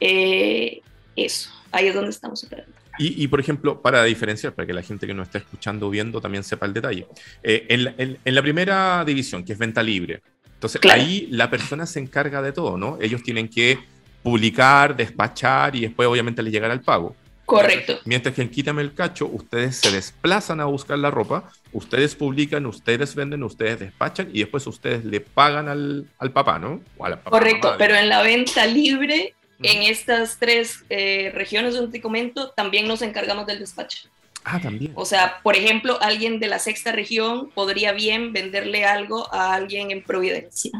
Eh, 0.00 0.80
eso, 1.24 1.50
ahí 1.72 1.88
es 1.88 1.94
donde 1.94 2.10
estamos 2.10 2.42
operando. 2.44 2.72
Y, 3.00 3.28
por 3.28 3.38
ejemplo, 3.38 3.80
para 3.80 4.02
diferenciar, 4.02 4.54
para 4.54 4.66
que 4.66 4.72
la 4.72 4.82
gente 4.82 5.06
que 5.06 5.14
nos 5.14 5.28
está 5.28 5.38
escuchando 5.38 5.86
o 5.86 5.90
viendo 5.90 6.20
también 6.20 6.42
sepa 6.42 6.66
el 6.66 6.74
detalle, 6.74 7.06
eh, 7.44 7.66
en, 7.68 8.34
la 8.34 8.42
primera 8.42 9.04
división, 9.04 9.44
que 9.44 9.52
es 9.52 9.58
venta 9.58 9.84
libre, 9.84 10.20
entonces 10.54 10.80
ahí 10.90 11.28
la 11.30 11.48
persona 11.48 11.86
se 11.86 12.00
encarga 12.00 12.42
de 12.42 12.50
todo, 12.50 12.76
¿no? 12.76 12.98
Ellos 13.00 13.22
tienen 13.22 13.46
que 13.48 13.78
publicar, 14.24 14.96
despachar 14.96 15.76
y 15.76 15.82
después 15.82 16.08
obviamente 16.08 16.42
les 16.42 16.52
llegará 16.52 16.74
el 16.74 16.80
pago. 16.80 17.14
Correcto. 17.48 17.98
Mientras 18.04 18.34
que 18.34 18.42
en 18.42 18.50
Quítame 18.50 18.82
el 18.82 18.92
Cacho, 18.92 19.26
ustedes 19.26 19.76
se 19.76 19.90
desplazan 19.90 20.60
a 20.60 20.66
buscar 20.66 20.98
la 20.98 21.10
ropa, 21.10 21.50
ustedes 21.72 22.14
publican, 22.14 22.66
ustedes 22.66 23.14
venden, 23.14 23.42
ustedes 23.42 23.78
despachan 23.78 24.28
y 24.32 24.40
después 24.40 24.66
ustedes 24.66 25.04
le 25.04 25.20
pagan 25.20 25.68
al, 25.68 26.04
al 26.18 26.32
papá, 26.32 26.58
¿no? 26.58 26.82
Correcto, 27.24 27.76
pero 27.78 27.94
en 27.94 28.10
la 28.10 28.22
venta 28.22 28.66
libre, 28.66 29.34
en 29.62 29.82
estas 29.82 30.38
tres 30.38 30.84
eh, 30.88 31.30
regiones 31.34 31.74
donde 31.74 31.92
te 31.92 32.00
comento, 32.00 32.50
también 32.50 32.86
nos 32.86 33.02
encargamos 33.02 33.46
del 33.46 33.58
despacho. 33.58 34.08
Ah, 34.44 34.60
también. 34.60 34.92
O 34.94 35.04
sea, 35.04 35.40
por 35.42 35.56
ejemplo, 35.56 35.98
alguien 36.00 36.40
de 36.40 36.46
la 36.46 36.58
sexta 36.58 36.92
región 36.92 37.50
podría 37.50 37.92
bien 37.92 38.32
venderle 38.32 38.84
algo 38.84 39.32
a 39.32 39.54
alguien 39.54 39.90
en 39.90 40.02
Providencia. 40.02 40.70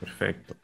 Perfecto. 0.00 0.54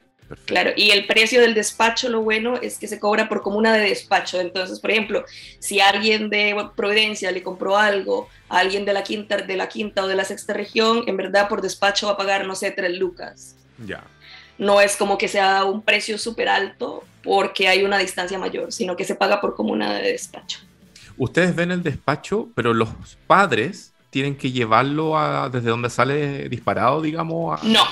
Claro, 0.47 0.71
y 0.75 0.91
el 0.91 1.07
precio 1.07 1.41
del 1.41 1.55
despacho, 1.55 2.09
lo 2.09 2.23
bueno 2.23 2.57
es 2.57 2.79
que 2.79 2.89
se 2.89 2.99
cobra 2.99 3.29
por 3.29 3.43
comuna 3.43 3.75
de 3.75 3.89
despacho. 3.89 4.41
Entonces, 4.41 4.81
por 4.81 4.91
ejemplo, 4.91 5.25
si 5.59 5.81
alguien 5.81 6.31
de 6.31 6.57
Providencia 6.75 7.31
le 7.31 7.43
compró 7.43 7.77
algo 7.77 8.29
a 8.49 8.59
alguien 8.59 8.85
de 8.85 8.95
la 8.95 9.05
quinta, 9.05 9.37
de 9.37 9.57
la 9.57 9.69
quinta 9.69 10.03
o 10.03 10.09
de 10.09 10.17
la 10.17 10.25
sexta 10.25 10.55
región, 10.55 11.05
en 11.07 11.17
verdad 11.17 11.49
por 11.49 11.61
despacho 11.61 12.07
va 12.07 12.15
a 12.15 12.17
pagar, 12.17 12.47
no 12.47 12.55
sé, 12.55 12.71
tres 12.71 12.97
lucas. 12.97 13.57
Ya. 13.87 14.03
No 14.59 14.81
es 14.81 14.97
como 14.97 15.19
que 15.19 15.29
sea 15.29 15.65
un 15.65 15.83
precio 15.83 16.19
súper 16.19 16.49
alto 16.49 17.05
porque 17.23 17.69
hay 17.69 17.83
una 17.83 17.99
distancia 17.99 18.39
mayor, 18.39 18.73
sino 18.73 18.97
que 18.97 19.05
se 19.05 19.15
paga 19.15 19.41
por 19.41 19.55
comuna 19.55 19.95
de 19.95 20.13
despacho. 20.13 20.59
Ustedes 21.17 21.55
ven 21.55 21.71
el 21.71 21.83
despacho, 21.83 22.49
pero 22.55 22.75
los 22.75 22.89
padres 23.27 23.93
tienen 24.11 24.37
que 24.37 24.53
llevarlo 24.53 25.19
a, 25.19 25.49
desde 25.49 25.71
donde 25.71 25.91
sale 25.91 26.49
disparado, 26.49 27.01
digamos. 27.01 27.63
No, 27.65 27.85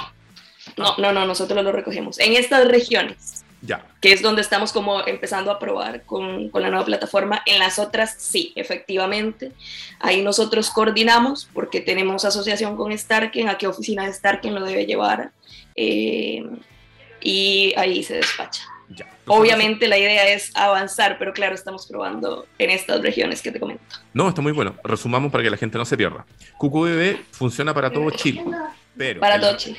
no, 0.76 0.96
no, 0.98 1.12
no, 1.12 1.26
nosotros 1.26 1.64
lo 1.64 1.72
recogemos. 1.72 2.18
En 2.20 2.34
estas 2.34 2.68
regiones, 2.68 3.41
ya. 3.62 3.86
que 4.00 4.12
es 4.12 4.22
donde 4.22 4.42
estamos 4.42 4.72
como 4.72 5.06
empezando 5.06 5.50
a 5.50 5.58
probar 5.58 6.02
con, 6.02 6.50
con, 6.50 6.62
la 6.62 6.68
nueva 6.68 6.84
plataforma. 6.84 7.42
En 7.46 7.58
las 7.58 7.78
otras, 7.78 8.16
sí, 8.18 8.52
efectivamente. 8.56 9.52
Ahí 10.00 10.22
nosotros 10.22 10.70
coordinamos 10.70 11.48
porque 11.54 11.80
tenemos 11.80 12.24
asociación 12.24 12.76
con 12.76 12.96
Starken, 12.96 13.48
a 13.48 13.56
qué 13.56 13.66
oficina 13.66 14.04
de 14.04 14.12
Starken 14.12 14.54
lo 14.54 14.64
debe 14.64 14.84
llevar. 14.84 15.30
Eh, 15.76 16.44
y 17.20 17.72
ahí 17.76 18.02
se 18.02 18.16
despacha. 18.16 18.64
Ya. 18.88 19.06
Obviamente 19.26 19.88
la 19.88 19.96
idea 19.96 20.28
es 20.28 20.50
avanzar, 20.54 21.16
pero 21.18 21.32
claro, 21.32 21.54
estamos 21.54 21.86
probando 21.86 22.46
en 22.58 22.70
estas 22.70 23.00
regiones 23.00 23.40
que 23.40 23.52
te 23.52 23.60
comento. 23.60 23.82
No, 24.12 24.28
está 24.28 24.42
muy 24.42 24.52
bueno. 24.52 24.74
Resumamos 24.84 25.30
para 25.32 25.44
que 25.44 25.50
la 25.50 25.56
gente 25.56 25.78
no 25.78 25.84
se 25.84 25.96
pierda. 25.96 26.26
QQBB 26.58 27.18
funciona 27.30 27.72
para 27.72 27.90
todo 27.90 28.10
Chile. 28.10 28.44
Pero 28.96 29.20
para 29.20 29.40
todo 29.40 29.56
Chile 29.56 29.78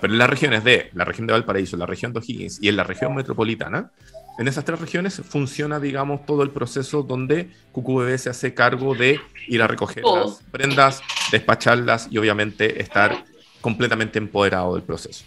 pero 0.00 0.12
en 0.12 0.18
las 0.18 0.30
regiones 0.30 0.64
de 0.64 0.90
la 0.94 1.04
región 1.04 1.26
de 1.26 1.32
Valparaíso, 1.32 1.76
la 1.76 1.86
región 1.86 2.12
de 2.12 2.20
O'Higgins 2.20 2.58
y 2.62 2.68
en 2.68 2.76
la 2.76 2.84
región 2.84 3.14
metropolitana, 3.14 3.90
en 4.38 4.48
esas 4.48 4.64
tres 4.64 4.80
regiones 4.80 5.20
funciona, 5.28 5.78
digamos, 5.78 6.24
todo 6.24 6.42
el 6.42 6.50
proceso 6.50 7.02
donde 7.02 7.50
QQBB 7.72 8.16
se 8.18 8.30
hace 8.30 8.54
cargo 8.54 8.94
de 8.94 9.20
ir 9.46 9.62
a 9.62 9.66
recoger 9.66 10.04
las 10.04 10.42
prendas, 10.50 11.02
despacharlas 11.30 12.08
y 12.10 12.18
obviamente 12.18 12.80
estar 12.80 13.24
completamente 13.60 14.18
empoderado 14.18 14.74
del 14.74 14.82
proceso. 14.82 15.24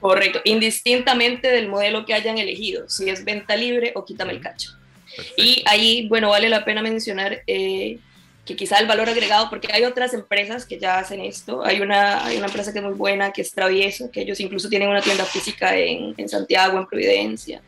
Correcto, 0.00 0.40
indistintamente 0.44 1.48
del 1.48 1.68
modelo 1.68 2.06
que 2.06 2.14
hayan 2.14 2.38
elegido, 2.38 2.88
si 2.88 3.10
es 3.10 3.24
venta 3.24 3.56
libre 3.56 3.92
o 3.94 4.04
quítame 4.04 4.32
el 4.32 4.40
cacho. 4.40 4.70
Y 5.36 5.62
ahí, 5.66 6.06
bueno, 6.08 6.30
vale 6.30 6.48
la 6.48 6.64
pena 6.64 6.82
mencionar 6.82 7.42
eh, 7.46 7.98
que 8.48 8.56
quizá 8.56 8.78
el 8.78 8.86
valor 8.86 9.10
agregado, 9.10 9.50
porque 9.50 9.68
hay 9.70 9.84
otras 9.84 10.14
empresas 10.14 10.64
que 10.64 10.78
ya 10.78 10.98
hacen 10.98 11.20
esto, 11.20 11.62
hay 11.62 11.82
una, 11.82 12.24
hay 12.24 12.38
una 12.38 12.46
empresa 12.46 12.72
que 12.72 12.78
es 12.78 12.84
muy 12.84 12.94
buena, 12.94 13.30
que 13.30 13.42
es 13.42 13.52
Travieso, 13.52 14.10
que 14.10 14.22
ellos 14.22 14.40
incluso 14.40 14.70
tienen 14.70 14.88
una 14.88 15.02
tienda 15.02 15.26
física 15.26 15.76
en, 15.76 16.14
en 16.16 16.28
Santiago, 16.30 16.78
en 16.78 16.86
Providencia, 16.86 17.60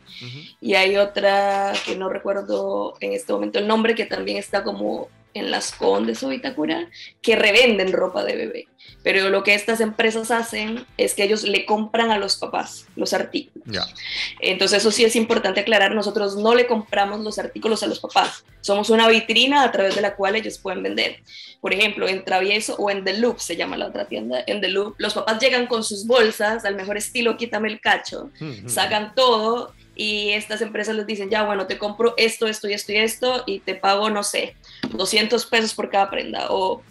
y 0.58 0.74
hay 0.74 0.96
otra 0.96 1.74
que 1.84 1.96
no 1.96 2.08
recuerdo 2.08 2.94
en 3.00 3.12
este 3.12 3.30
momento 3.30 3.58
el 3.58 3.68
nombre, 3.68 3.94
que 3.94 4.06
también 4.06 4.38
está 4.38 4.62
como 4.62 5.08
en 5.34 5.50
las 5.50 5.72
Condes 5.72 6.22
o 6.22 6.32
Itacura, 6.32 6.88
que 7.22 7.36
revenden 7.36 7.92
ropa 7.92 8.24
de 8.24 8.36
bebé. 8.36 8.68
Pero 9.02 9.30
lo 9.30 9.42
que 9.42 9.54
estas 9.54 9.80
empresas 9.80 10.30
hacen 10.30 10.84
es 10.96 11.14
que 11.14 11.24
ellos 11.24 11.44
le 11.44 11.64
compran 11.64 12.10
a 12.10 12.18
los 12.18 12.36
papás 12.36 12.86
los 12.96 13.12
artículos. 13.12 13.94
Entonces 14.40 14.78
eso 14.78 14.90
sí 14.90 15.04
es 15.04 15.16
importante 15.16 15.60
aclarar, 15.60 15.94
nosotros 15.94 16.36
no 16.36 16.54
le 16.54 16.66
compramos 16.66 17.20
los 17.20 17.38
artículos 17.38 17.82
a 17.82 17.86
los 17.86 18.00
papás, 18.00 18.44
somos 18.60 18.90
una 18.90 19.08
vitrina 19.08 19.62
a 19.62 19.72
través 19.72 19.94
de 19.94 20.02
la 20.02 20.16
cual 20.16 20.36
ellos 20.36 20.58
pueden 20.58 20.82
vender. 20.82 21.20
Por 21.60 21.72
ejemplo, 21.72 22.08
en 22.08 22.24
Travieso 22.24 22.74
o 22.76 22.90
en 22.90 23.04
The 23.04 23.18
Loop, 23.18 23.38
se 23.38 23.56
llama 23.56 23.76
la 23.76 23.86
otra 23.86 24.06
tienda, 24.06 24.42
en 24.46 24.60
The 24.60 24.68
Loop, 24.68 24.96
los 24.98 25.14
papás 25.14 25.40
llegan 25.40 25.66
con 25.66 25.84
sus 25.84 26.06
bolsas, 26.06 26.64
al 26.64 26.74
mejor 26.74 26.96
estilo, 26.96 27.36
quítame 27.36 27.68
el 27.68 27.80
cacho, 27.80 28.30
sacan 28.66 29.14
todo 29.14 29.72
y 30.00 30.30
estas 30.30 30.62
empresas 30.62 30.96
les 30.96 31.06
dicen, 31.06 31.28
ya, 31.28 31.42
bueno, 31.42 31.66
te 31.66 31.76
compro 31.76 32.14
esto, 32.16 32.46
esto 32.46 32.66
y 32.66 32.72
esto 32.72 32.90
y 32.92 32.96
esto 32.96 33.44
y 33.44 33.58
te 33.58 33.74
pago, 33.74 34.08
no 34.08 34.22
sé, 34.22 34.56
200 34.92 35.44
pesos 35.44 35.74
por 35.74 35.90
cada 35.90 36.08
prenda 36.08 36.46
o 36.48 36.82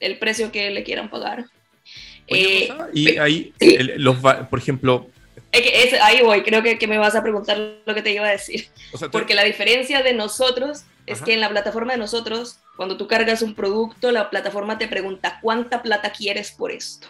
el 0.00 0.18
precio 0.18 0.52
que 0.52 0.68
le 0.68 0.84
quieran 0.84 1.08
pagar. 1.08 1.46
Eh, 2.26 2.68
y 2.92 3.16
ahí, 3.16 3.54
los, 3.96 4.18
por 4.18 4.58
ejemplo... 4.58 5.08
ahí 6.02 6.20
voy, 6.22 6.42
creo 6.42 6.62
que, 6.62 6.78
que, 6.78 6.86
me 6.86 6.98
vas 6.98 7.14
a 7.14 7.22
preguntar 7.22 7.56
lo 7.86 7.94
que 7.94 8.02
te 8.02 8.12
iba 8.12 8.26
a 8.26 8.32
decir. 8.32 8.68
Porque 9.10 9.34
la 9.34 9.44
diferencia 9.44 10.02
de 10.02 10.12
nosotros 10.12 10.84
es 11.06 11.22
que 11.22 11.32
en 11.32 11.40
la 11.40 11.48
plataforma 11.48 11.94
de 11.94 11.98
nosotros, 11.98 12.58
cuando 12.76 12.98
tú 12.98 13.08
cargas 13.08 13.40
un 13.40 13.54
producto, 13.54 14.12
la 14.12 14.28
plataforma 14.28 14.76
te 14.76 14.88
pregunta 14.88 15.38
cuánta 15.40 15.80
plata 15.80 16.12
quieres 16.12 16.50
por 16.50 16.70
esto. 16.70 17.08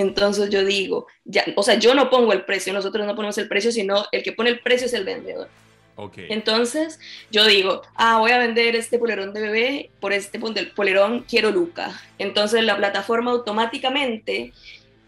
Entonces 0.00 0.48
yo 0.48 0.64
digo, 0.64 1.06
ya, 1.24 1.44
o 1.56 1.62
sea, 1.62 1.74
yo 1.74 1.94
no 1.94 2.08
pongo 2.08 2.32
el 2.32 2.46
precio, 2.46 2.72
nosotros 2.72 3.06
no 3.06 3.14
ponemos 3.14 3.36
el 3.36 3.48
precio, 3.48 3.70
sino 3.70 4.06
el 4.12 4.22
que 4.22 4.32
pone 4.32 4.48
el 4.48 4.60
precio 4.60 4.86
es 4.86 4.94
el 4.94 5.04
vendedor. 5.04 5.48
Okay. 5.96 6.28
Entonces 6.30 6.98
yo 7.30 7.46
digo, 7.46 7.82
ah, 7.96 8.16
voy 8.18 8.30
a 8.30 8.38
vender 8.38 8.74
este 8.74 8.98
polerón 8.98 9.34
de 9.34 9.42
bebé, 9.42 9.90
por 10.00 10.14
este 10.14 10.40
polerón 10.74 11.26
quiero 11.28 11.50
Luca. 11.50 12.00
Entonces 12.18 12.64
la 12.64 12.78
plataforma 12.78 13.32
automáticamente, 13.32 14.54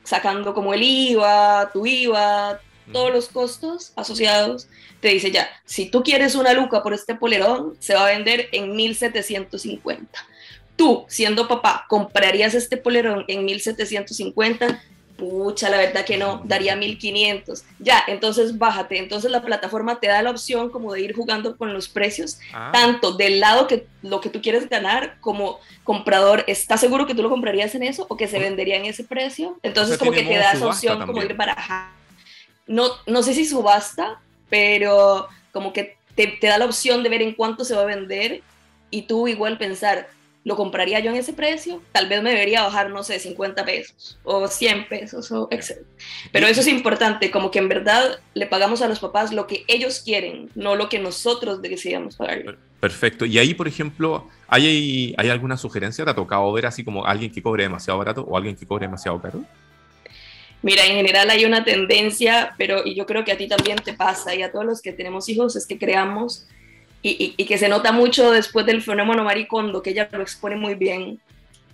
sacando 0.05 0.53
como 0.53 0.75
el 0.75 0.83
IVA, 0.83 1.71
tu 1.73 1.87
IVA, 1.87 2.61
todos 2.93 3.11
los 3.11 3.29
costos 3.29 3.95
asociados, 3.97 4.69
te 5.01 5.09
dice 5.09 5.31
ya, 5.31 5.49
si 5.65 5.87
tú 5.87 6.03
quieres 6.03 6.35
una 6.35 6.53
Luca 6.53 6.83
por 6.83 6.93
este 6.93 7.15
polerón, 7.15 7.77
se 7.79 7.95
va 7.95 8.07
a 8.07 8.11
vender 8.11 8.51
en 8.53 8.77
1750 8.77 10.27
tú, 10.76 11.05
siendo 11.09 11.49
papá, 11.49 11.87
comprarías 11.88 12.55
este 12.55 12.76
polerón 12.76 13.25
en 13.29 13.45
1750, 13.45 14.81
pucha, 15.23 15.69
la 15.69 15.76
verdad 15.76 16.05
que 16.05 16.17
no, 16.17 16.43
daría 16.45 16.75
1500. 16.75 17.62
Ya, 17.79 18.02
entonces 18.09 18.59
bájate. 18.59 18.99
Entonces 18.99 19.31
la 19.31 19.43
plataforma 19.43 20.00
te 20.00 20.09
da 20.09 20.21
la 20.23 20.31
opción 20.31 20.71
como 20.71 20.93
de 20.93 21.02
ir 21.02 21.14
jugando 21.14 21.57
con 21.57 21.73
los 21.73 21.88
precios, 21.88 22.38
ah. 22.52 22.71
tanto 22.73 23.12
del 23.12 23.38
lado 23.38 23.69
que 23.69 23.87
lo 24.02 24.21
que 24.21 24.31
tú 24.31 24.43
quieres 24.43 24.69
ganar 24.69 25.19
como 25.21 25.61
comprador, 25.85 26.45
¿estás 26.49 26.81
seguro 26.81 27.07
que 27.07 27.14
tú 27.14 27.23
lo 27.23 27.31
comprarías 27.31 27.75
en 27.75 27.85
eso 27.85 28.07
o 28.09 28.17
que 28.17 28.26
se 28.26 28.41
vendería 28.41 28.76
en 28.76 28.87
ese 28.87 29.05
precio? 29.05 29.59
Entonces 29.62 29.97
como 29.97 30.11
que 30.11 30.25
te 30.25 30.37
da 30.37 30.52
esa 30.52 30.67
opción 30.67 31.07
como 31.07 31.23
ir 31.23 31.35
barajando. 31.35 31.93
No, 32.67 32.88
no 33.07 33.23
sé 33.23 33.35
si 33.35 33.45
subasta, 33.45 34.21
pero 34.49 35.29
como 35.52 35.73
que 35.73 35.97
te, 36.14 36.26
te 36.26 36.47
da 36.49 36.59
la 36.59 36.64
opción 36.64 37.02
de 37.02 37.09
ver 37.09 37.23
en 37.23 37.35
cuánto 37.35 37.64
se 37.64 37.75
va 37.75 37.83
a 37.83 37.87
vender 37.87 38.43
y 38.91 39.02
tú 39.02 39.29
igual 39.29 39.57
pensar, 39.57 40.09
¿lo 40.45 40.57
compraría 40.57 41.01
yo 41.01 41.11
en 41.11 41.17
ese 41.17 41.33
precio? 41.33 41.83
Tal 41.93 42.09
vez 42.09 42.23
me 42.23 42.31
debería 42.31 42.63
bajar, 42.63 42.91
no 42.91 43.03
sé, 43.03 43.19
50 43.19 43.65
pesos 43.65 44.19
o 44.25 44.49
100 44.49 44.89
pesos 44.89 45.31
o 45.31 45.49
etc. 45.51 45.79
Pero 46.33 46.47
eso 46.47 46.61
es 46.61 46.69
importante, 46.69 47.31
como 47.31 47.51
que 47.51 47.59
en 47.59 47.69
verdad 47.69 48.21
le 48.35 48.47
pagamos 48.47 48.83
a 48.83 48.89
los 48.89 48.99
papás 48.99 49.33
lo 49.33 49.47
que 49.47 49.65
ellos 49.69 50.01
quieren, 50.05 50.51
no 50.55 50.75
lo 50.75 50.89
que 50.89 50.99
nosotros 50.99 51.63
decidamos 51.63 52.17
pagar. 52.17 52.57
Perfecto. 52.81 53.25
Y 53.25 53.39
ahí, 53.39 53.55
por 53.55 53.69
ejemplo, 53.69 54.29
¿hay, 54.49 55.15
¿hay 55.17 55.29
alguna 55.29 55.57
sugerencia? 55.57 56.05
¿Te 56.05 56.11
ha 56.11 56.15
tocado 56.15 56.53
ver 56.53 56.67
así 56.67 56.83
como 56.83 57.07
alguien 57.07 57.31
que 57.31 57.41
cobre 57.41 57.63
demasiado 57.63 57.99
barato 57.99 58.23
o 58.23 58.37
alguien 58.37 58.57
que 58.57 58.67
cobre 58.67 58.87
demasiado 58.87 59.21
caro? 59.21 59.45
Mira, 60.63 60.87
en 60.87 60.95
general 60.95 61.29
hay 61.31 61.45
una 61.45 61.65
tendencia, 61.65 62.55
pero 62.57 62.85
y 62.85 62.95
yo 62.95 63.05
creo 63.05 63.25
que 63.25 63.33
a 63.33 63.37
ti 63.37 63.49
también 63.49 63.77
te 63.79 63.95
pasa 63.95 64.35
y 64.35 64.43
a 64.43 64.53
todos 64.53 64.65
los 64.65 64.81
que 64.81 64.93
tenemos 64.93 65.29
hijos 65.29 65.57
es 65.57 65.67
que 65.67 65.79
creamos 65.79 66.47
y, 67.02 67.35
y, 67.37 67.44
que 67.47 67.59
se 67.59 67.68
nota 67.68 67.92
mucho 67.92 68.30
después 68.30 68.64
del 68.64 68.80
fenómeno 68.80 69.25
maricondo, 69.25 69.82
que 69.82 69.90
ella 69.90 70.09
lo 70.12 70.23
expone 70.23 70.56
muy 70.56 70.75
bien, 70.75 71.21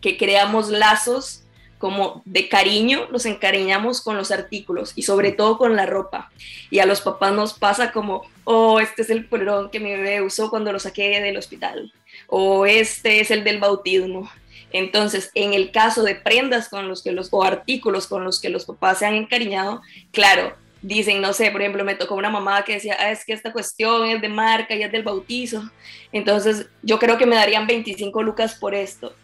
que 0.00 0.16
creamos 0.16 0.70
lazos 0.70 1.44
como 1.78 2.22
de 2.24 2.48
cariño, 2.48 3.06
nos 3.10 3.24
encariñamos 3.24 4.00
con 4.00 4.16
los 4.16 4.30
artículos 4.30 4.92
y 4.96 5.02
sobre 5.02 5.32
todo 5.32 5.58
con 5.58 5.76
la 5.76 5.86
ropa. 5.86 6.30
Y 6.70 6.80
a 6.80 6.86
los 6.86 7.00
papás 7.00 7.32
nos 7.32 7.54
pasa 7.54 7.92
como, 7.92 8.22
oh, 8.44 8.80
este 8.80 9.02
es 9.02 9.10
el 9.10 9.26
polerón 9.26 9.70
que 9.70 9.80
mi 9.80 9.90
bebé 9.90 10.20
usó 10.22 10.50
cuando 10.50 10.72
lo 10.72 10.80
saqué 10.80 11.20
del 11.20 11.36
hospital, 11.36 11.92
o 12.26 12.66
este 12.66 13.20
es 13.20 13.30
el 13.30 13.44
del 13.44 13.60
bautismo. 13.60 14.28
Entonces, 14.72 15.30
en 15.34 15.54
el 15.54 15.70
caso 15.70 16.02
de 16.02 16.14
prendas 16.14 16.68
con 16.68 16.88
los 16.88 17.02
que 17.02 17.12
los, 17.12 17.28
o 17.30 17.42
artículos 17.42 18.06
con 18.06 18.24
los 18.24 18.40
que 18.40 18.50
los 18.50 18.66
papás 18.66 18.98
se 18.98 19.06
han 19.06 19.14
encariñado, 19.14 19.80
claro, 20.10 20.54
dicen, 20.82 21.20
no 21.20 21.32
sé, 21.32 21.50
por 21.50 21.60
ejemplo, 21.60 21.84
me 21.84 21.94
tocó 21.94 22.14
una 22.14 22.30
mamá 22.30 22.64
que 22.64 22.74
decía, 22.74 22.96
ah, 22.98 23.10
es 23.10 23.24
que 23.24 23.32
esta 23.32 23.52
cuestión 23.52 24.06
es 24.06 24.20
de 24.20 24.28
marca 24.28 24.74
y 24.74 24.82
es 24.82 24.92
del 24.92 25.02
bautizo. 25.02 25.70
Entonces, 26.12 26.68
yo 26.82 26.98
creo 26.98 27.18
que 27.18 27.26
me 27.26 27.36
darían 27.36 27.66
25 27.66 28.22
lucas 28.22 28.54
por 28.54 28.74
esto. 28.74 29.14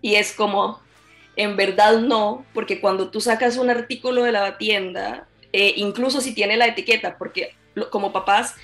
Y 0.00 0.14
es 0.16 0.32
como, 0.32 0.80
en 1.36 1.56
verdad 1.56 1.98
no, 1.98 2.44
porque 2.52 2.80
cuando 2.80 3.10
tú 3.10 3.20
sacas 3.20 3.56
un 3.56 3.70
artículo 3.70 4.22
de 4.24 4.32
la 4.32 4.58
tienda, 4.58 5.26
eh, 5.52 5.74
incluso 5.76 6.20
si 6.20 6.34
tiene 6.34 6.56
la 6.56 6.66
etiqueta, 6.66 7.16
porque 7.16 7.54
como 7.90 8.12
papás, 8.12 8.54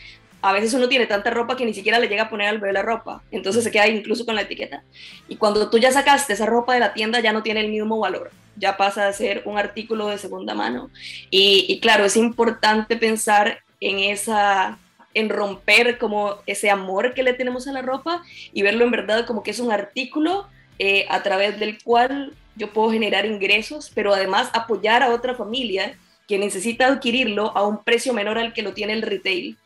a 0.42 0.52
veces 0.52 0.74
uno 0.74 0.88
tiene 0.88 1.06
tanta 1.06 1.30
ropa 1.30 1.56
que 1.56 1.64
ni 1.64 1.72
siquiera 1.72 1.98
le 1.98 2.08
llega 2.08 2.24
a 2.24 2.30
poner 2.30 2.48
al 2.48 2.58
bebé 2.58 2.74
la 2.74 2.82
ropa, 2.82 3.22
entonces 3.30 3.64
se 3.64 3.70
queda 3.70 3.88
incluso 3.88 4.26
con 4.26 4.34
la 4.34 4.42
etiqueta. 4.42 4.82
Y 5.28 5.36
cuando 5.36 5.70
tú 5.70 5.78
ya 5.78 5.90
sacaste 5.90 6.34
esa 6.34 6.44
ropa 6.44 6.74
de 6.74 6.80
la 6.80 6.92
tienda, 6.92 7.20
ya 7.20 7.32
no 7.32 7.42
tiene 7.42 7.60
el 7.60 7.70
mismo 7.70 7.98
valor 7.98 8.30
ya 8.56 8.76
pasa 8.76 9.06
a 9.06 9.12
ser 9.12 9.42
un 9.44 9.58
artículo 9.58 10.08
de 10.08 10.18
segunda 10.18 10.54
mano. 10.54 10.90
Y, 11.30 11.78
claro, 11.80 12.04
es 12.04 12.16
importante 12.16 12.96
pensar 12.96 13.60
en 13.80 13.98
esa 13.98 14.78
en 15.12 15.28
romper 15.28 15.98
como 15.98 16.38
ese 16.44 16.70
amor 16.70 17.14
que 17.14 17.22
le 17.22 17.34
tenemos 17.34 17.68
a 17.68 17.72
la 17.72 17.82
ropa 17.82 18.24
y 18.52 18.62
verlo 18.62 18.84
en 18.84 18.90
verdad 18.90 19.26
como 19.26 19.44
que 19.44 19.52
es 19.52 19.60
un 19.60 19.70
artículo 19.70 20.48
eh, 20.80 21.06
a 21.08 21.22
través 21.22 21.60
del 21.60 21.80
cual 21.80 22.34
yo 22.56 22.72
puedo 22.72 22.90
generar 22.90 23.24
ingresos, 23.24 23.92
pero 23.94 24.12
además 24.12 24.50
apoyar 24.52 25.04
a 25.04 25.10
otra 25.10 25.36
familia 25.36 25.96
que 26.26 26.38
necesita 26.38 26.86
adquirirlo 26.86 27.56
a 27.56 27.66
un 27.66 27.84
precio 27.84 28.12
menor 28.12 28.38
al 28.38 28.52
que 28.52 28.62
lo 28.62 28.72
tiene 28.72 28.92
el 28.92 29.02
retail. 29.02 29.56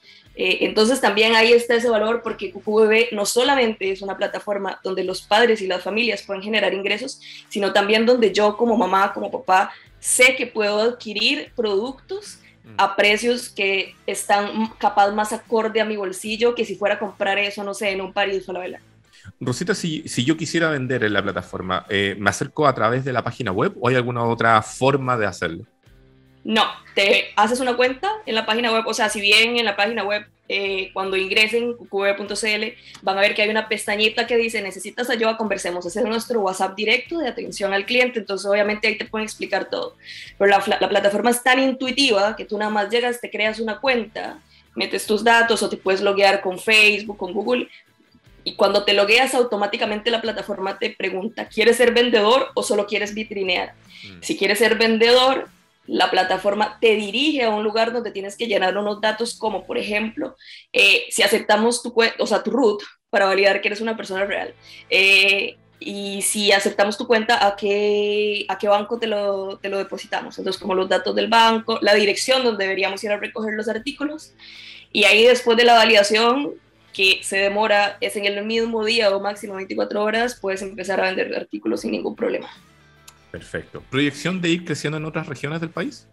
Eh, 0.41 0.65
entonces 0.67 1.01
también 1.01 1.35
ahí 1.35 1.53
está 1.53 1.75
ese 1.75 1.91
valor 1.91 2.23
porque 2.23 2.53
QQBB 2.53 3.13
no 3.13 3.27
solamente 3.27 3.91
es 3.91 4.03
una 4.03 4.17
plataforma 4.17 4.79
donde 4.85 5.03
los 5.03 5.21
padres 5.21 5.61
y 5.61 5.67
las 5.67 5.83
familias 5.83 6.23
pueden 6.23 6.45
generar 6.45 6.73
ingresos, 6.73 7.21
sino 7.49 7.73
también 7.73 8.07
donde 8.07 8.33
yo 8.33 8.57
como 8.57 8.77
mamá, 8.77 9.13
como 9.13 9.33
papá, 9.33 9.73
sé 9.99 10.37
que 10.37 10.47
puedo 10.47 10.81
adquirir 10.81 11.51
productos 11.57 12.39
a 12.77 12.87
mm. 12.87 12.97
precios 12.97 13.49
que 13.49 13.97
están 14.07 14.69
capaz 14.79 15.11
más 15.11 15.33
acorde 15.33 15.81
a 15.81 15.85
mi 15.85 15.97
bolsillo 15.97 16.55
que 16.55 16.65
si 16.65 16.77
fuera 16.77 16.95
a 16.95 16.99
comprar 17.01 17.37
eso, 17.39 17.65
no 17.65 17.75
sé, 17.75 17.91
en 17.91 18.01
un 18.01 18.13
París 18.13 18.49
o 18.49 18.53
la 18.53 18.61
vela. 18.61 18.81
Rosita, 19.41 19.75
si, 19.75 20.07
si, 20.07 20.25
yo 20.25 20.37
quisiera 20.37 20.71
vender 20.71 21.03
en 21.03 21.15
la 21.15 21.23
plataforma, 21.23 21.85
eh, 21.89 22.15
¿me 22.17 22.31
acerco 22.31 22.69
a 22.69 22.75
través 22.77 23.05
de 23.05 23.13
la 23.13 23.25
página 23.25 23.51
web 23.51 23.75
o 23.81 23.89
hay 23.89 23.97
alguna 23.97 24.23
otra 24.25 24.63
forma 24.63 25.17
de 25.17 25.27
hacerlo? 25.27 25.65
No, 26.49 26.65
te 26.95 27.27
haces 27.37 27.61
una 27.61 27.77
cuenta 27.77 28.11
en 28.25 28.35
la 28.35 28.47
página 28.47 28.73
web, 28.73 28.85
o 28.87 28.95
sea, 28.95 29.11
si 29.11 29.21
bien 29.21 29.59
en 29.59 29.67
la 29.67 29.77
página 29.77 30.03
web 30.03 30.25
eh, 30.49 30.89
cuando 30.95 31.19
ingresen 31.19 31.75
qb.cl 31.75 32.65
van 33.03 33.19
a 33.19 33.21
ver 33.21 33.35
que 33.35 33.43
hay 33.43 33.51
una 33.51 33.69
pestañita 33.69 34.27
que 34.27 34.39
dice 34.39 34.63
necesitas 34.63 35.11
ayuda, 35.11 35.37
conversemos. 35.37 35.85
Ese 35.85 36.01
es 36.01 36.07
nuestro 36.07 36.41
WhatsApp 36.41 36.75
directo 36.75 37.19
de 37.19 37.29
atención 37.29 37.75
al 37.75 37.85
cliente, 37.85 38.21
entonces 38.21 38.51
obviamente 38.51 38.89
ahí 38.89 38.97
te 38.97 39.05
pueden 39.05 39.27
explicar 39.27 39.69
todo. 39.69 39.97
Pero 40.39 40.51
la, 40.51 40.79
la 40.81 40.89
plataforma 40.89 41.29
es 41.29 41.43
tan 41.43 41.63
intuitiva 41.63 42.35
que 42.35 42.47
tú 42.47 42.57
nada 42.57 42.71
más 42.71 42.89
llegas, 42.89 43.21
te 43.21 43.31
creas 43.31 43.61
una 43.61 43.79
cuenta, 43.79 44.39
metes 44.75 45.07
tus 45.07 45.23
datos 45.23 45.63
o 45.63 45.69
te 45.69 45.77
puedes 45.77 46.01
loguear 46.01 46.41
con 46.41 46.59
Facebook, 46.59 47.19
con 47.19 47.35
Google. 47.35 47.69
Y 48.43 48.55
cuando 48.55 48.85
te 48.85 48.95
logueas, 48.95 49.35
automáticamente 49.35 50.11
la 50.11 50.23
plataforma 50.23 50.79
te 50.79 50.89
pregunta, 50.89 51.47
¿quieres 51.47 51.77
ser 51.77 51.93
vendedor 51.93 52.49
o 52.55 52.63
solo 52.63 52.87
quieres 52.87 53.13
vitrinear? 53.13 53.75
Mm. 54.03 54.23
Si 54.23 54.39
quieres 54.39 54.61
ser 54.61 54.79
vendedor, 54.79 55.51
la 55.89 56.11
plataforma 56.11 56.79
te 56.81 56.95
dirige 56.97 57.45
a 57.45 57.51
un 57.51 57.65
lugar 57.65 57.93
donde 57.93 58.11
tienes 58.11 58.37
que 58.37 58.47
llenar 58.47 58.77
unos 58.77 59.01
datos 59.01 59.37
como, 59.39 59.67
por 59.67 59.79
ejemplo, 59.79 60.37
eh, 60.73 61.07
si 61.11 61.23
aceptamos 61.23 61.83
tu, 61.83 61.95
o 62.19 62.27
sea, 62.27 62.43
tu 62.43 62.51
root 62.51 62.83
para 63.11 63.27
validar 63.27 63.61
que 63.61 63.69
eres 63.69 63.81
una 63.81 63.97
persona 63.97 64.25
real. 64.27 64.55
Eh, 64.91 65.57
y 65.81 66.23
si 66.23 66.53
aceptamos 66.53 66.99
tu 66.99 67.07
cuenta, 67.07 67.47
¿a 67.47 67.57
qué, 67.57 68.45
a 68.49 68.59
qué 68.59 68.69
banco 68.69 68.99
te 68.99 69.07
lo, 69.07 69.59
te 69.59 69.69
lo 69.69 69.79
depositamos? 69.79 70.39
Entonces, 70.39 70.61
como 70.61 70.75
los 70.75 70.89
datos 70.89 71.15
del 71.15 71.29
banco, 71.29 71.79
la 71.81 71.95
dirección 71.95 72.45
donde 72.45 72.65
deberíamos 72.65 73.03
ir 73.03 73.11
a 73.11 73.17
recoger 73.17 73.55
los 73.55 73.69
artículos. 73.69 74.35
Y 74.93 75.05
ahí 75.05 75.25
después 75.25 75.57
de 75.57 75.65
la 75.65 75.75
validación, 75.75 76.55
que 76.93 77.21
se 77.23 77.39
demora, 77.39 77.97
es 78.01 78.17
en 78.17 78.27
el 78.27 78.45
mismo 78.45 78.85
día 78.85 79.15
o 79.15 79.21
máximo 79.21 79.55
24 79.55 80.03
horas, 80.03 80.39
puedes 80.41 80.63
empezar 80.63 81.01
a 81.01 81.05
vender 81.05 81.35
artículos 81.35 81.83
sin 81.83 81.93
ningún 81.93 82.17
problema. 82.17 82.51
Perfecto. 83.31 83.83
¿Proyección 83.91 84.41
de 84.41 84.51
ir 84.51 84.65
creciendo 84.65 84.97
en 84.97 85.05
otras 85.05 85.27
regiones 85.27 85.61
del 85.61 85.71
país? 85.71 86.07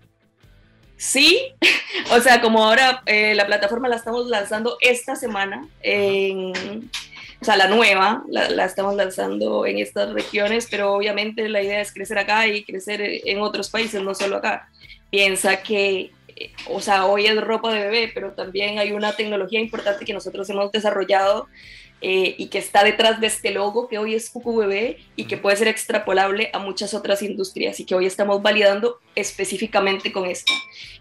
Sí, 0.97 1.53
o 2.11 2.19
sea, 2.19 2.41
como 2.41 2.63
ahora 2.63 3.01
eh, 3.05 3.35
la 3.35 3.45
plataforma 3.45 3.87
la 3.87 3.97
estamos 3.97 4.27
lanzando 4.27 4.77
esta 4.81 5.15
semana, 5.15 5.67
en, 5.81 6.89
o 7.41 7.45
sea, 7.45 7.57
la 7.57 7.67
nueva, 7.67 8.23
la, 8.29 8.65
estamos 8.65 8.95
lanzando 8.95 9.65
en 9.65 9.79
estas 9.79 10.13
regiones, 10.13 10.67
pero 10.69 10.93
obviamente 10.93 11.49
la 11.49 11.61
idea 11.61 11.81
es 11.81 11.91
crecer 11.91 12.17
acá 12.17 12.47
y 12.47 12.63
crecer 12.63 13.01
en 13.01 13.41
otros 13.41 13.69
países, 13.69 14.01
no 14.01 14.15
solo 14.15 14.37
acá. 14.37 14.69
Piensa 15.09 15.61
que, 15.61 16.11
eh, 16.35 16.51
o 16.69 16.81
sea, 16.81 17.05
hoy 17.05 17.27
es 17.27 17.39
ropa 17.41 17.73
de 17.73 17.83
bebé, 17.83 18.11
pero 18.13 18.31
también 18.31 18.79
hay 18.79 18.91
una 18.91 19.13
tecnología 19.13 19.59
importante 19.59 20.05
que 20.05 20.13
nosotros 20.13 20.49
hemos 20.49 20.71
desarrollado 20.71 21.47
eh, 22.01 22.35
y 22.37 22.47
que 22.47 22.57
está 22.57 22.83
detrás 22.83 23.19
de 23.19 23.27
este 23.27 23.51
logo 23.51 23.87
que 23.87 23.97
hoy 23.97 24.15
es 24.15 24.29
QQBB 24.29 24.97
y 25.15 25.25
que 25.25 25.37
puede 25.37 25.55
ser 25.55 25.67
extrapolable 25.67 26.49
a 26.53 26.59
muchas 26.59 26.93
otras 26.93 27.21
industrias 27.21 27.79
y 27.79 27.85
que 27.85 27.95
hoy 27.95 28.05
estamos 28.05 28.41
validando 28.41 28.99
específicamente 29.15 30.11
con 30.11 30.25
esta. 30.25 30.53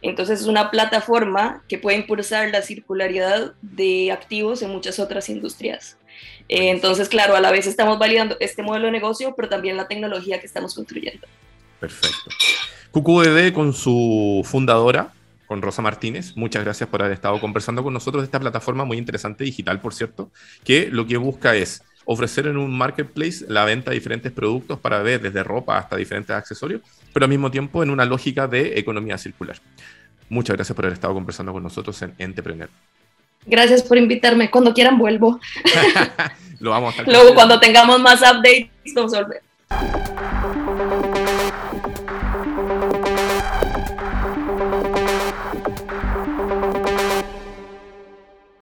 Entonces 0.02 0.40
es 0.40 0.46
una 0.46 0.70
plataforma 0.70 1.62
que 1.68 1.78
puede 1.78 1.98
impulsar 1.98 2.50
la 2.50 2.62
circularidad 2.62 3.54
de 3.61 4.12
activos 4.12 4.62
en 4.62 4.70
muchas 4.70 4.98
otras 4.98 5.28
industrias. 5.28 5.96
Eh, 6.48 6.70
entonces, 6.70 7.09
claro, 7.09 7.35
a 7.35 7.40
la 7.40 7.50
vez 7.50 7.66
estamos 7.66 7.98
validando 7.98 8.37
este 8.40 8.62
modelo 8.62 8.87
de 8.87 8.92
negocio, 8.92 9.35
pero 9.37 9.48
también 9.48 9.76
la 9.76 9.88
tecnología 9.88 10.40
que 10.40 10.46
estamos 10.46 10.74
construyendo. 10.74 11.26
Perfecto. 11.80 12.30
QQBB 12.92 13.52
con 13.52 13.72
su 13.72 14.42
fundadora, 14.44 15.12
con 15.46 15.62
Rosa 15.62 15.83
Martínez. 15.83 16.37
Muchas 16.37 16.64
gracias 16.64 16.88
por 16.88 17.02
haber 17.02 17.14
estado 17.14 17.40
conversando 17.40 17.83
con 17.83 17.92
nosotros 17.92 18.22
de 18.22 18.26
esta 18.26 18.40
plataforma 18.40 18.85
muy 18.85 18.98
interesante, 18.98 19.44
digital, 19.44 19.80
por 19.80 19.94
cierto, 19.94 20.30
que 20.64 20.88
lo 20.90 21.07
que 21.07 21.16
busca 21.16 21.54
es 21.54 21.83
ofrecer 22.07 22.46
en 22.46 22.57
un 22.57 22.76
marketplace 22.76 23.46
la 23.48 23.64
venta 23.64 23.90
de 23.90 23.96
diferentes 23.96 24.33
productos 24.33 24.78
para 24.78 25.02
ver 25.02 25.20
desde 25.20 25.42
ropa 25.42 25.78
hasta 25.78 25.96
diferentes 25.96 26.35
accesorios, 26.35 26.83
pero 27.12 27.24
al 27.24 27.30
mismo 27.30 27.50
tiempo 27.50 27.83
en 27.83 27.90
una 27.90 28.04
lógica 28.04 28.46
de 28.46 28.78
economía 28.78 29.18
circular. 29.18 29.57
Muchas 30.28 30.57
gracias 30.57 30.74
por 30.74 30.85
haber 30.85 30.94
estado 30.94 31.14
conversando 31.14 31.52
con 31.52 31.62
nosotros 31.62 32.00
en 32.02 32.14
Entrepreneur. 32.18 32.68
Gracias 33.46 33.83
por 33.83 33.98
invitarme. 33.98 34.50
Cuando 34.50 34.72
quieran 34.72 34.98
vuelvo. 34.98 35.38
Lo 36.61 36.70
vamos 36.70 36.94
a 36.94 37.02
estar 37.02 37.14
Luego, 37.14 37.35
cuando 37.35 37.61
tengamos 37.61 38.00
más 38.00 38.20
updates, 38.22 38.70
a 38.96 39.20
volver. 39.20 39.42